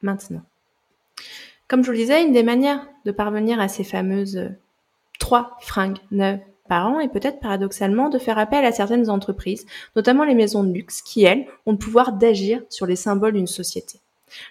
maintenant. 0.00 0.42
Comme 1.68 1.82
je 1.82 1.86
vous 1.86 1.92
le 1.92 1.98
disais, 1.98 2.24
une 2.24 2.32
des 2.32 2.42
manières 2.42 2.86
de 3.04 3.12
parvenir 3.12 3.60
à 3.60 3.68
ces 3.68 3.84
fameuses 3.84 4.50
trois 5.18 5.56
fringues 5.60 5.98
neuves 6.10 6.40
par 6.68 6.86
an 6.88 7.00
et 7.00 7.08
peut-être 7.08 7.40
paradoxalement 7.40 8.08
de 8.08 8.18
faire 8.18 8.38
appel 8.38 8.64
à 8.64 8.72
certaines 8.72 9.10
entreprises, 9.10 9.66
notamment 9.96 10.24
les 10.24 10.34
maisons 10.34 10.64
de 10.64 10.72
luxe, 10.72 11.02
qui, 11.02 11.24
elles, 11.24 11.46
ont 11.66 11.72
le 11.72 11.78
pouvoir 11.78 12.12
d'agir 12.12 12.62
sur 12.68 12.86
les 12.86 12.96
symboles 12.96 13.34
d'une 13.34 13.46
société. 13.46 14.00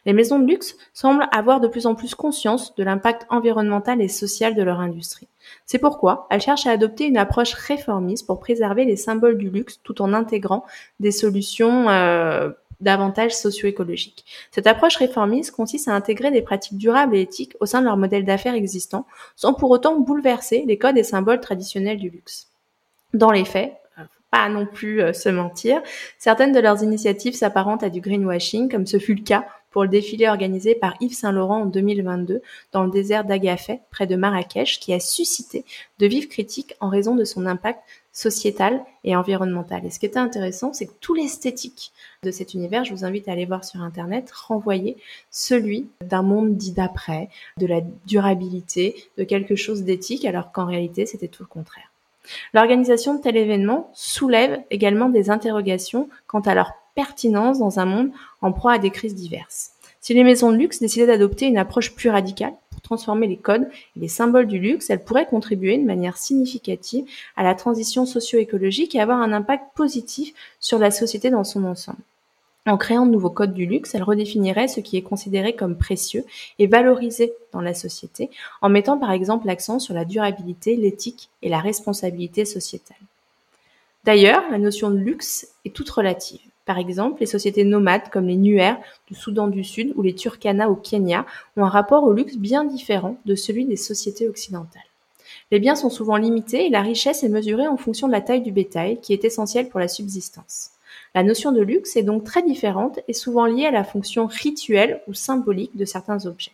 Les 0.05 0.13
maisons 0.13 0.39
de 0.39 0.47
luxe 0.47 0.75
semblent 0.93 1.27
avoir 1.31 1.59
de 1.59 1.67
plus 1.67 1.85
en 1.85 1.95
plus 1.95 2.15
conscience 2.15 2.75
de 2.75 2.83
l'impact 2.83 3.25
environnemental 3.29 4.01
et 4.01 4.07
social 4.07 4.55
de 4.55 4.63
leur 4.63 4.79
industrie. 4.79 5.27
C'est 5.65 5.79
pourquoi 5.79 6.27
elles 6.29 6.41
cherchent 6.41 6.67
à 6.67 6.71
adopter 6.71 7.05
une 7.05 7.17
approche 7.17 7.53
réformiste 7.53 8.27
pour 8.27 8.39
préserver 8.39 8.85
les 8.85 8.95
symboles 8.95 9.37
du 9.37 9.49
luxe 9.49 9.79
tout 9.83 10.01
en 10.01 10.13
intégrant 10.13 10.65
des 10.99 11.11
solutions 11.11 11.89
euh, 11.89 12.51
davantage 12.81 13.35
socio-écologiques. 13.35 14.25
Cette 14.51 14.67
approche 14.67 14.97
réformiste 14.97 15.51
consiste 15.51 15.87
à 15.87 15.93
intégrer 15.93 16.31
des 16.31 16.41
pratiques 16.41 16.77
durables 16.77 17.15
et 17.15 17.21
éthiques 17.21 17.55
au 17.59 17.65
sein 17.65 17.79
de 17.79 17.85
leur 17.85 17.97
modèle 17.97 18.25
d'affaires 18.25 18.53
existant, 18.53 19.05
sans 19.35 19.53
pour 19.53 19.71
autant 19.71 19.99
bouleverser 19.99 20.63
les 20.67 20.77
codes 20.77 20.97
et 20.97 21.03
symboles 21.03 21.39
traditionnels 21.39 21.97
du 21.97 22.09
luxe. 22.09 22.49
Dans 23.13 23.31
les 23.31 23.45
faits, 23.45 23.73
pas 24.31 24.49
non 24.49 24.65
plus 24.65 25.01
euh, 25.01 25.13
se 25.13 25.29
mentir, 25.29 25.81
certaines 26.17 26.51
de 26.51 26.59
leurs 26.59 26.83
initiatives 26.83 27.35
s'apparentent 27.35 27.83
à 27.83 27.89
du 27.89 28.01
greenwashing, 28.01 28.69
comme 28.69 28.87
ce 28.87 28.97
fut 28.97 29.15
le 29.15 29.23
cas 29.23 29.45
pour 29.73 29.83
le 29.83 29.89
défilé 29.89 30.29
organisé 30.29 30.75
par 30.75 30.93
Yves 31.01 31.15
Saint-Laurent 31.15 31.63
en 31.63 31.65
2022 31.65 32.41
dans 32.71 32.83
le 32.83 32.91
désert 32.91 33.25
d'Agafay, 33.25 33.81
près 33.89 34.05
de 34.05 34.15
Marrakech, 34.15 34.79
qui 34.79 34.93
a 34.93 34.99
suscité 34.99 35.65
de 35.99 36.05
vives 36.05 36.27
critiques 36.27 36.75
en 36.79 36.89
raison 36.89 37.15
de 37.15 37.25
son 37.25 37.47
impact 37.47 37.81
sociétal 38.11 38.85
et 39.03 39.15
environnemental. 39.15 39.83
Et 39.83 39.89
ce 39.89 39.99
qui 39.99 40.05
était 40.05 40.19
intéressant, 40.19 40.73
c'est 40.73 40.85
que 40.85 40.93
tout 41.01 41.15
l'esthétique 41.15 41.91
de 42.21 42.29
cet 42.29 42.53
univers, 42.53 42.85
je 42.85 42.93
vous 42.93 43.03
invite 43.03 43.27
à 43.27 43.31
aller 43.31 43.47
voir 43.47 43.65
sur 43.65 43.81
Internet, 43.81 44.31
renvoyer 44.31 44.95
celui 45.31 45.89
d'un 46.01 46.21
monde 46.21 46.55
dit 46.55 46.71
d'après, 46.71 47.29
de 47.57 47.65
la 47.65 47.81
durabilité, 48.05 49.09
de 49.17 49.23
quelque 49.23 49.55
chose 49.55 49.81
d'éthique, 49.81 50.25
alors 50.25 50.51
qu'en 50.51 50.67
réalité, 50.67 51.07
c'était 51.07 51.27
tout 51.27 51.41
le 51.41 51.47
contraire. 51.47 51.89
L'organisation 52.53 53.15
de 53.15 53.21
tel 53.21 53.35
événement 53.35 53.89
soulève 53.93 54.61
également 54.69 55.09
des 55.09 55.31
interrogations 55.31 56.09
quant 56.27 56.41
à 56.41 56.53
leur 56.53 56.71
pertinence 56.95 57.59
dans 57.59 57.79
un 57.79 57.85
monde 57.85 58.11
en 58.41 58.51
proie 58.51 58.73
à 58.73 58.79
des 58.79 58.91
crises 58.91 59.15
diverses. 59.15 59.71
Si 60.01 60.13
les 60.13 60.23
maisons 60.23 60.51
de 60.51 60.57
luxe 60.57 60.79
décidaient 60.79 61.07
d'adopter 61.07 61.45
une 61.45 61.57
approche 61.57 61.95
plus 61.95 62.09
radicale 62.09 62.53
pour 62.71 62.81
transformer 62.81 63.27
les 63.27 63.37
codes 63.37 63.69
et 63.95 63.99
les 63.99 64.09
symboles 64.09 64.47
du 64.47 64.59
luxe, 64.59 64.89
elles 64.89 65.03
pourraient 65.03 65.25
contribuer 65.25 65.77
de 65.77 65.85
manière 65.85 66.17
significative 66.17 67.05
à 67.37 67.43
la 67.43 67.55
transition 67.55 68.05
socio-écologique 68.05 68.95
et 68.95 68.99
avoir 68.99 69.21
un 69.21 69.31
impact 69.31 69.63
positif 69.75 70.33
sur 70.59 70.77
la 70.77 70.91
société 70.91 71.29
dans 71.29 71.45
son 71.45 71.63
ensemble. 71.63 71.99
En 72.65 72.77
créant 72.77 73.05
de 73.05 73.11
nouveaux 73.11 73.29
codes 73.29 73.53
du 73.53 73.65
luxe, 73.65 73.93
elle 73.93 74.03
redéfinirait 74.03 74.69
ce 74.69 74.79
qui 74.79 74.95
est 74.95 75.01
considéré 75.01 75.53
comme 75.53 75.77
précieux 75.77 76.25
et 76.59 76.67
valorisé 76.67 77.33
dans 77.51 77.59
la 77.59 77.73
société, 77.73 78.29
en 78.61 78.69
mettant 78.69 78.97
par 78.97 79.11
exemple 79.11 79.47
l'accent 79.47 79.79
sur 79.79 79.93
la 79.93 80.05
durabilité, 80.05 80.77
l'éthique 80.77 81.29
et 81.41 81.49
la 81.49 81.59
responsabilité 81.59 82.45
sociétale. 82.45 82.97
D'ailleurs, 84.05 84.43
la 84.49 84.57
notion 84.57 84.91
de 84.91 84.97
luxe 84.97 85.47
est 85.65 85.73
toute 85.73 85.89
relative. 85.89 86.41
Par 86.65 86.77
exemple, 86.77 87.19
les 87.19 87.25
sociétés 87.25 87.65
nomades 87.65 88.09
comme 88.09 88.27
les 88.27 88.37
Nuer 88.37 88.73
du 89.07 89.15
Soudan 89.15 89.47
du 89.47 89.63
Sud 89.63 89.91
ou 89.95 90.01
les 90.01 90.15
Turkana 90.15 90.69
au 90.69 90.75
Kenya 90.75 91.25
ont 91.57 91.65
un 91.65 91.69
rapport 91.69 92.03
au 92.03 92.13
luxe 92.13 92.37
bien 92.37 92.63
différent 92.63 93.17
de 93.25 93.35
celui 93.35 93.65
des 93.65 93.75
sociétés 93.75 94.29
occidentales. 94.29 94.81
Les 95.51 95.59
biens 95.59 95.75
sont 95.75 95.89
souvent 95.89 96.15
limités 96.15 96.65
et 96.65 96.69
la 96.69 96.81
richesse 96.81 97.23
est 97.23 97.29
mesurée 97.29 97.67
en 97.67 97.77
fonction 97.77 98.07
de 98.07 98.13
la 98.13 98.21
taille 98.21 98.41
du 98.41 98.51
bétail 98.51 98.99
qui 99.01 99.13
est 99.13 99.25
essentielle 99.25 99.67
pour 99.67 99.79
la 99.79 99.89
subsistance. 99.89 100.71
La 101.15 101.23
notion 101.23 101.51
de 101.51 101.61
luxe 101.61 101.95
est 101.95 102.03
donc 102.03 102.23
très 102.23 102.43
différente 102.43 102.99
et 103.07 103.13
souvent 103.13 103.45
liée 103.45 103.65
à 103.65 103.71
la 103.71 103.83
fonction 103.83 104.25
rituelle 104.25 105.01
ou 105.07 105.13
symbolique 105.13 105.75
de 105.75 105.85
certains 105.85 106.25
objets. 106.25 106.53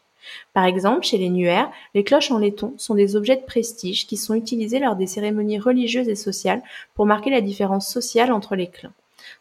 Par 0.54 0.66
exemple, 0.66 1.04
chez 1.04 1.18
les 1.18 1.30
Nuer, 1.30 1.64
les 1.94 2.04
cloches 2.04 2.32
en 2.32 2.40
laiton 2.40 2.74
sont 2.78 2.96
des 2.96 3.16
objets 3.16 3.38
de 3.38 3.46
prestige 3.46 4.06
qui 4.08 4.18
sont 4.18 4.34
utilisés 4.34 4.80
lors 4.80 4.96
des 4.96 5.08
cérémonies 5.08 5.60
religieuses 5.60 6.10
et 6.10 6.16
sociales 6.16 6.62
pour 6.94 7.06
marquer 7.06 7.30
la 7.30 7.42
différence 7.42 7.88
sociale 7.88 8.32
entre 8.32 8.56
les 8.56 8.68
clans. 8.68 8.92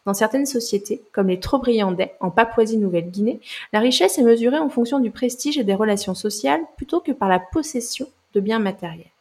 Dans 0.09 0.15
certaines 0.15 0.47
sociétés, 0.47 1.03
comme 1.11 1.27
les 1.27 1.39
Trobriandais 1.39 2.15
en 2.19 2.31
Papouasie-Nouvelle-Guinée, 2.31 3.41
la 3.73 3.79
richesse 3.79 4.17
est 4.17 4.23
mesurée 4.23 4.57
en 4.57 4.67
fonction 4.67 4.99
du 4.99 5.11
prestige 5.11 5.59
et 5.59 5.63
des 5.63 5.75
relations 5.75 6.15
sociales 6.15 6.63
plutôt 6.77 6.99
que 6.99 7.11
par 7.11 7.29
la 7.29 7.37
possession 7.37 8.07
de 8.33 8.39
biens 8.39 8.57
matériels. 8.57 9.11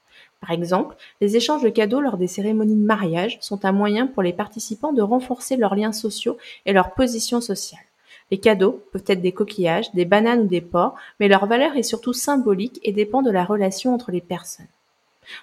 Par 0.40 0.50
exemple, 0.50 0.96
les 1.20 1.36
échanges 1.36 1.60
de 1.60 1.68
cadeaux 1.68 2.00
lors 2.00 2.16
des 2.16 2.26
cérémonies 2.26 2.74
de 2.74 2.86
mariage 2.86 3.36
sont 3.42 3.66
un 3.66 3.72
moyen 3.72 4.06
pour 4.06 4.22
les 4.22 4.32
participants 4.32 4.94
de 4.94 5.02
renforcer 5.02 5.58
leurs 5.58 5.74
liens 5.74 5.92
sociaux 5.92 6.38
et 6.64 6.72
leur 6.72 6.94
position 6.94 7.42
sociale. 7.42 7.84
Les 8.30 8.38
cadeaux 8.38 8.82
peuvent 8.90 9.04
être 9.08 9.20
des 9.20 9.32
coquillages, 9.32 9.92
des 9.92 10.06
bananes 10.06 10.40
ou 10.40 10.46
des 10.46 10.62
porcs, 10.62 10.94
mais 11.20 11.28
leur 11.28 11.44
valeur 11.44 11.76
est 11.76 11.82
surtout 11.82 12.14
symbolique 12.14 12.80
et 12.82 12.92
dépend 12.92 13.20
de 13.20 13.30
la 13.30 13.44
relation 13.44 13.92
entre 13.92 14.10
les 14.10 14.22
personnes. 14.22 14.68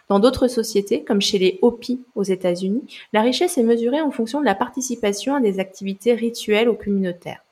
Dans 0.10 0.20
d'autres 0.20 0.48
sociétés, 0.48 1.04
comme 1.04 1.22
chez 1.22 1.38
les 1.38 1.60
Hopi 1.62 2.02
aux 2.16 2.24
États-Unis, 2.24 2.84
la 3.14 3.22
richesse 3.22 3.58
est 3.58 3.64
mesurée 3.64 4.02
en 4.02 4.12
fonction 4.12 4.40
de 4.40 4.46
la 4.46 4.56
participation 4.56 5.36
à 5.36 5.42
des 5.42 5.60
activités 5.60 6.14
rituelles 6.14 6.70
ou 6.70 6.74
communautaires. 6.74 7.44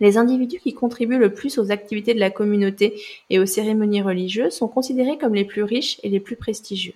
Les 0.00 0.16
individus 0.16 0.60
qui 0.60 0.72
contribuent 0.72 1.18
le 1.18 1.34
plus 1.34 1.58
aux 1.58 1.70
activités 1.70 2.14
de 2.14 2.20
la 2.20 2.30
communauté 2.30 3.00
et 3.28 3.38
aux 3.38 3.46
cérémonies 3.46 4.02
religieuses 4.02 4.54
sont 4.54 4.68
considérés 4.68 5.18
comme 5.18 5.34
les 5.34 5.44
plus 5.44 5.62
riches 5.62 6.00
et 6.02 6.08
les 6.08 6.20
plus 6.20 6.36
prestigieux. 6.36 6.94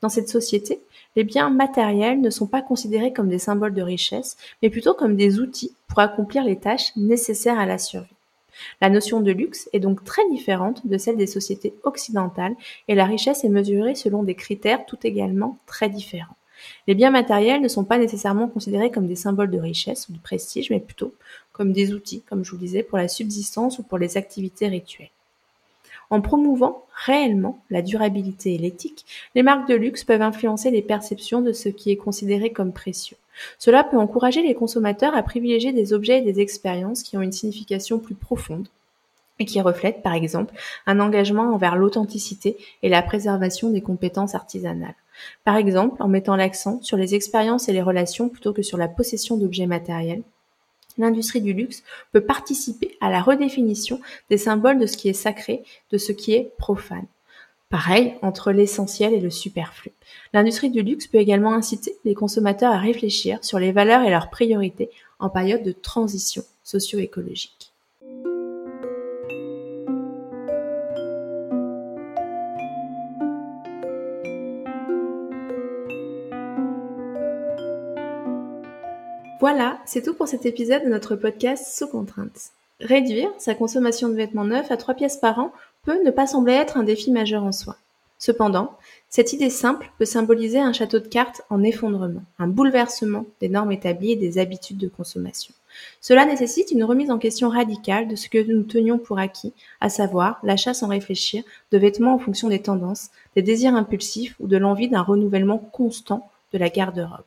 Dans 0.00 0.08
cette 0.08 0.28
société, 0.28 0.80
les 1.14 1.24
biens 1.24 1.50
matériels 1.50 2.20
ne 2.20 2.30
sont 2.30 2.46
pas 2.46 2.62
considérés 2.62 3.12
comme 3.12 3.28
des 3.28 3.38
symboles 3.38 3.74
de 3.74 3.82
richesse, 3.82 4.36
mais 4.62 4.70
plutôt 4.70 4.94
comme 4.94 5.16
des 5.16 5.38
outils 5.38 5.72
pour 5.88 6.00
accomplir 6.00 6.44
les 6.44 6.58
tâches 6.58 6.94
nécessaires 6.96 7.58
à 7.58 7.66
la 7.66 7.78
survie. 7.78 8.08
La 8.80 8.90
notion 8.90 9.20
de 9.20 9.32
luxe 9.32 9.68
est 9.72 9.80
donc 9.80 10.04
très 10.04 10.28
différente 10.30 10.86
de 10.86 10.98
celle 10.98 11.16
des 11.16 11.26
sociétés 11.26 11.74
occidentales 11.84 12.54
et 12.88 12.94
la 12.94 13.04
richesse 13.04 13.44
est 13.44 13.48
mesurée 13.48 13.94
selon 13.94 14.22
des 14.22 14.34
critères 14.34 14.86
tout 14.86 14.98
également 15.04 15.58
très 15.66 15.88
différents. 15.88 16.36
Les 16.86 16.94
biens 16.94 17.10
matériels 17.10 17.60
ne 17.60 17.68
sont 17.68 17.84
pas 17.84 17.98
nécessairement 17.98 18.48
considérés 18.48 18.90
comme 18.90 19.06
des 19.06 19.16
symboles 19.16 19.50
de 19.50 19.58
richesse 19.58 20.08
ou 20.08 20.12
de 20.12 20.18
prestige, 20.18 20.70
mais 20.70 20.80
plutôt 20.80 21.14
comme 21.52 21.72
des 21.72 21.92
outils, 21.92 22.22
comme 22.22 22.44
je 22.44 22.50
vous 22.50 22.56
le 22.56 22.62
disais, 22.62 22.82
pour 22.82 22.98
la 22.98 23.08
subsistance 23.08 23.78
ou 23.78 23.82
pour 23.82 23.98
les 23.98 24.16
activités 24.16 24.68
rituelles. 24.68 25.10
En 26.10 26.20
promouvant 26.20 26.84
réellement 27.04 27.58
la 27.70 27.82
durabilité 27.82 28.54
et 28.54 28.58
l'éthique, 28.58 29.06
les 29.34 29.42
marques 29.42 29.68
de 29.68 29.74
luxe 29.74 30.04
peuvent 30.04 30.22
influencer 30.22 30.70
les 30.70 30.82
perceptions 30.82 31.40
de 31.40 31.52
ce 31.52 31.68
qui 31.68 31.90
est 31.90 31.96
considéré 31.96 32.50
comme 32.50 32.72
précieux. 32.72 33.16
Cela 33.58 33.82
peut 33.84 33.96
encourager 33.96 34.42
les 34.42 34.54
consommateurs 34.54 35.14
à 35.14 35.22
privilégier 35.22 35.72
des 35.72 35.92
objets 35.92 36.18
et 36.18 36.32
des 36.32 36.40
expériences 36.40 37.02
qui 37.02 37.16
ont 37.16 37.22
une 37.22 37.32
signification 37.32 37.98
plus 37.98 38.14
profonde 38.14 38.68
et 39.38 39.44
qui 39.44 39.60
reflètent, 39.60 40.02
par 40.02 40.14
exemple, 40.14 40.54
un 40.86 41.00
engagement 41.00 41.54
envers 41.54 41.76
l'authenticité 41.76 42.56
et 42.82 42.88
la 42.88 43.02
préservation 43.02 43.70
des 43.70 43.80
compétences 43.80 44.34
artisanales. 44.34 44.94
Par 45.44 45.56
exemple, 45.56 46.02
en 46.02 46.08
mettant 46.08 46.36
l'accent 46.36 46.80
sur 46.82 46.96
les 46.96 47.14
expériences 47.14 47.68
et 47.68 47.72
les 47.72 47.82
relations 47.82 48.28
plutôt 48.28 48.52
que 48.52 48.62
sur 48.62 48.78
la 48.78 48.88
possession 48.88 49.36
d'objets 49.36 49.66
matériels, 49.66 50.22
l'industrie 50.98 51.40
du 51.40 51.52
luxe 51.52 51.82
peut 52.12 52.24
participer 52.24 52.96
à 53.00 53.10
la 53.10 53.22
redéfinition 53.22 54.00
des 54.30 54.38
symboles 54.38 54.78
de 54.78 54.86
ce 54.86 54.96
qui 54.96 55.08
est 55.08 55.14
sacré, 55.14 55.64
de 55.90 55.98
ce 55.98 56.12
qui 56.12 56.34
est 56.34 56.52
profane. 56.58 57.06
Pareil 57.68 58.14
entre 58.20 58.52
l'essentiel 58.52 59.14
et 59.14 59.20
le 59.20 59.30
superflu. 59.30 59.92
L'industrie 60.34 60.70
du 60.70 60.82
luxe 60.82 61.06
peut 61.06 61.18
également 61.18 61.54
inciter 61.54 61.96
les 62.04 62.14
consommateurs 62.14 62.72
à 62.72 62.78
réfléchir 62.78 63.38
sur 63.42 63.58
les 63.58 63.72
valeurs 63.72 64.02
et 64.02 64.10
leurs 64.10 64.28
priorités 64.28 64.90
en 65.18 65.30
période 65.30 65.62
de 65.62 65.72
transition 65.72 66.42
socio-écologique. 66.64 67.61
Voilà, 79.42 79.80
c'est 79.86 80.02
tout 80.02 80.14
pour 80.14 80.28
cet 80.28 80.46
épisode 80.46 80.84
de 80.84 80.88
notre 80.88 81.16
podcast 81.16 81.76
Sous 81.76 81.88
contrainte. 81.88 82.52
Réduire 82.78 83.28
sa 83.38 83.56
consommation 83.56 84.08
de 84.08 84.14
vêtements 84.14 84.44
neufs 84.44 84.70
à 84.70 84.76
trois 84.76 84.94
pièces 84.94 85.16
par 85.16 85.40
an 85.40 85.50
peut 85.84 86.00
ne 86.04 86.12
pas 86.12 86.28
sembler 86.28 86.52
être 86.52 86.76
un 86.76 86.84
défi 86.84 87.10
majeur 87.10 87.42
en 87.42 87.50
soi. 87.50 87.76
Cependant, 88.18 88.78
cette 89.08 89.32
idée 89.32 89.50
simple 89.50 89.90
peut 89.98 90.04
symboliser 90.04 90.60
un 90.60 90.72
château 90.72 91.00
de 91.00 91.08
cartes 91.08 91.42
en 91.50 91.64
effondrement, 91.64 92.22
un 92.38 92.46
bouleversement 92.46 93.26
des 93.40 93.48
normes 93.48 93.72
établies 93.72 94.12
et 94.12 94.16
des 94.16 94.38
habitudes 94.38 94.78
de 94.78 94.86
consommation. 94.86 95.52
Cela 96.00 96.24
nécessite 96.24 96.70
une 96.70 96.84
remise 96.84 97.10
en 97.10 97.18
question 97.18 97.48
radicale 97.48 98.06
de 98.06 98.14
ce 98.14 98.28
que 98.28 98.46
nous 98.46 98.62
tenions 98.62 98.98
pour 98.98 99.18
acquis, 99.18 99.54
à 99.80 99.88
savoir 99.88 100.38
l'achat 100.44 100.72
sans 100.72 100.86
réfléchir 100.86 101.42
de 101.72 101.78
vêtements 101.78 102.14
en 102.14 102.20
fonction 102.20 102.48
des 102.48 102.62
tendances, 102.62 103.10
des 103.34 103.42
désirs 103.42 103.74
impulsifs 103.74 104.36
ou 104.38 104.46
de 104.46 104.56
l'envie 104.56 104.88
d'un 104.88 105.02
renouvellement 105.02 105.58
constant 105.58 106.30
de 106.52 106.58
la 106.58 106.68
garde-robe. 106.68 107.24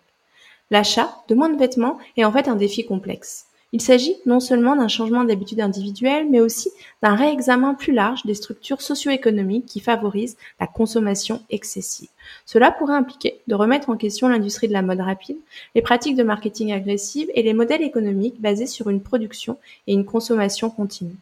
L'achat 0.71 1.23
de 1.28 1.36
moins 1.36 1.49
de 1.49 1.58
vêtements 1.58 1.97
est 2.17 2.25
en 2.25 2.32
fait 2.32 2.47
un 2.47 2.56
défi 2.56 2.86
complexe. 2.86 3.45
Il 3.71 3.82
s'agit 3.82 4.15
non 4.25 4.39
seulement 4.39 4.75
d'un 4.75 4.88
changement 4.88 5.25
d'habitude 5.25 5.60
individuelle, 5.60 6.28
mais 6.30 6.39
aussi 6.39 6.69
d'un 7.04 7.13
réexamen 7.13 7.73
plus 7.73 7.91
large 7.91 8.25
des 8.25 8.34
structures 8.34 8.82
socio-économiques 8.82 9.65
qui 9.65 9.82
favorisent 9.82 10.38
la 10.60 10.65
consommation 10.65 11.41
excessive. 11.49 12.08
Cela 12.45 12.71
pourrait 12.71 12.95
impliquer 12.95 13.41
de 13.47 13.54
remettre 13.54 13.89
en 13.89 13.97
question 13.97 14.30
l'industrie 14.30 14.69
de 14.69 14.73
la 14.73 14.82
mode 14.82 15.01
rapide, 15.01 15.39
les 15.75 15.82
pratiques 15.82 16.15
de 16.15 16.23
marketing 16.23 16.71
agressives 16.71 17.30
et 17.36 17.43
les 17.43 17.54
modèles 17.54 17.82
économiques 17.82 18.39
basés 18.39 18.65
sur 18.65 18.89
une 18.89 19.01
production 19.01 19.58
et 19.88 19.93
une 19.93 20.06
consommation 20.06 20.69
continue. 20.69 21.17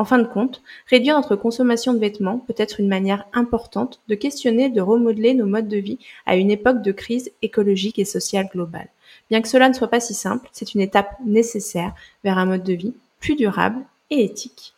En 0.00 0.06
fin 0.06 0.18
de 0.18 0.26
compte, 0.26 0.62
réduire 0.86 1.14
notre 1.14 1.36
consommation 1.36 1.92
de 1.92 1.98
vêtements 1.98 2.38
peut 2.38 2.54
être 2.56 2.80
une 2.80 2.88
manière 2.88 3.26
importante 3.34 4.00
de 4.08 4.14
questionner, 4.14 4.70
de 4.70 4.80
remodeler 4.80 5.34
nos 5.34 5.44
modes 5.44 5.68
de 5.68 5.76
vie 5.76 5.98
à 6.24 6.36
une 6.36 6.50
époque 6.50 6.80
de 6.80 6.90
crise 6.90 7.30
écologique 7.42 7.98
et 7.98 8.06
sociale 8.06 8.48
globale. 8.50 8.88
Bien 9.28 9.42
que 9.42 9.48
cela 9.48 9.68
ne 9.68 9.74
soit 9.74 9.90
pas 9.90 10.00
si 10.00 10.14
simple, 10.14 10.48
c'est 10.52 10.72
une 10.72 10.80
étape 10.80 11.18
nécessaire 11.26 11.92
vers 12.24 12.38
un 12.38 12.46
mode 12.46 12.62
de 12.62 12.72
vie 12.72 12.94
plus 13.18 13.36
durable 13.36 13.76
et 14.08 14.24
éthique. 14.24 14.72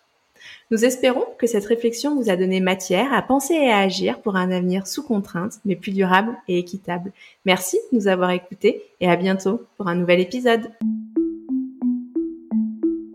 Nous 0.72 0.85
espérons 0.85 1.24
que 1.38 1.46
cette 1.46 1.66
réflexion 1.66 2.16
vous 2.16 2.28
a 2.28 2.35
donné 2.35 2.58
matière 2.58 3.12
à 3.12 3.22
penser 3.22 3.54
et 3.54 3.70
à 3.70 3.78
agir 3.78 4.22
pour 4.22 4.35
un 4.35 4.50
avenir 4.50 4.88
sous 4.88 5.04
contrainte, 5.04 5.61
mais 5.64 5.76
plus 5.76 5.92
durable 5.92 6.37
et 6.48 6.58
équitable. 6.58 7.12
Merci 7.44 7.78
de 7.92 7.96
nous 7.96 8.08
avoir 8.08 8.32
écoutés 8.32 8.82
et 9.00 9.08
à 9.08 9.14
bientôt 9.14 9.62
pour 9.76 9.87
un 9.87 9.94
nouvel 9.94 10.18
épisode. 10.18 10.72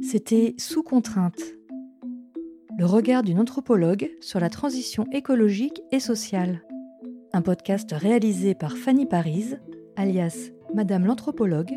C'était 0.02 0.56
Sous 0.58 0.84
contrainte, 0.84 1.42
le 2.78 2.86
regard 2.86 3.24
d'une 3.24 3.40
anthropologue 3.40 4.12
sur 4.22 4.40
la 4.40 4.50
transition 4.50 5.06
écologique 5.12 5.82
et 5.92 6.00
sociale. 6.00 6.62
Un 7.34 7.42
podcast 7.42 7.92
réalisé 7.92 8.54
par 8.54 8.78
Fanny 8.78 9.08
Paris, 9.08 9.56
alias 9.96 10.52
Madame 10.76 11.06
l'anthropologue, 11.06 11.74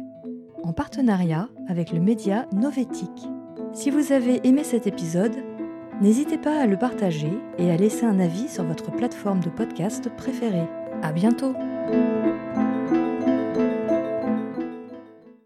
en 0.63 0.73
partenariat 0.73 1.49
avec 1.69 1.93
le 1.93 2.01
média 2.01 2.47
Novétique. 2.53 3.29
Si 3.73 3.91
vous 3.91 4.13
avez 4.13 4.47
aimé 4.47 4.63
cet 4.63 4.87
épisode, 4.87 5.37
n'hésitez 6.03 6.37
pas 6.37 6.61
à 6.61 6.67
le 6.67 6.77
partager 6.77 7.33
et 7.57 7.71
à 7.71 7.77
laisser 7.77 8.05
un 8.05 8.19
avis 8.21 8.49
sur 8.49 8.65
votre 8.65 8.91
plateforme 8.91 9.41
de 9.41 9.49
podcast 9.49 10.11
préférée. 10.17 10.69
À 11.03 11.13
bientôt! 11.13 11.55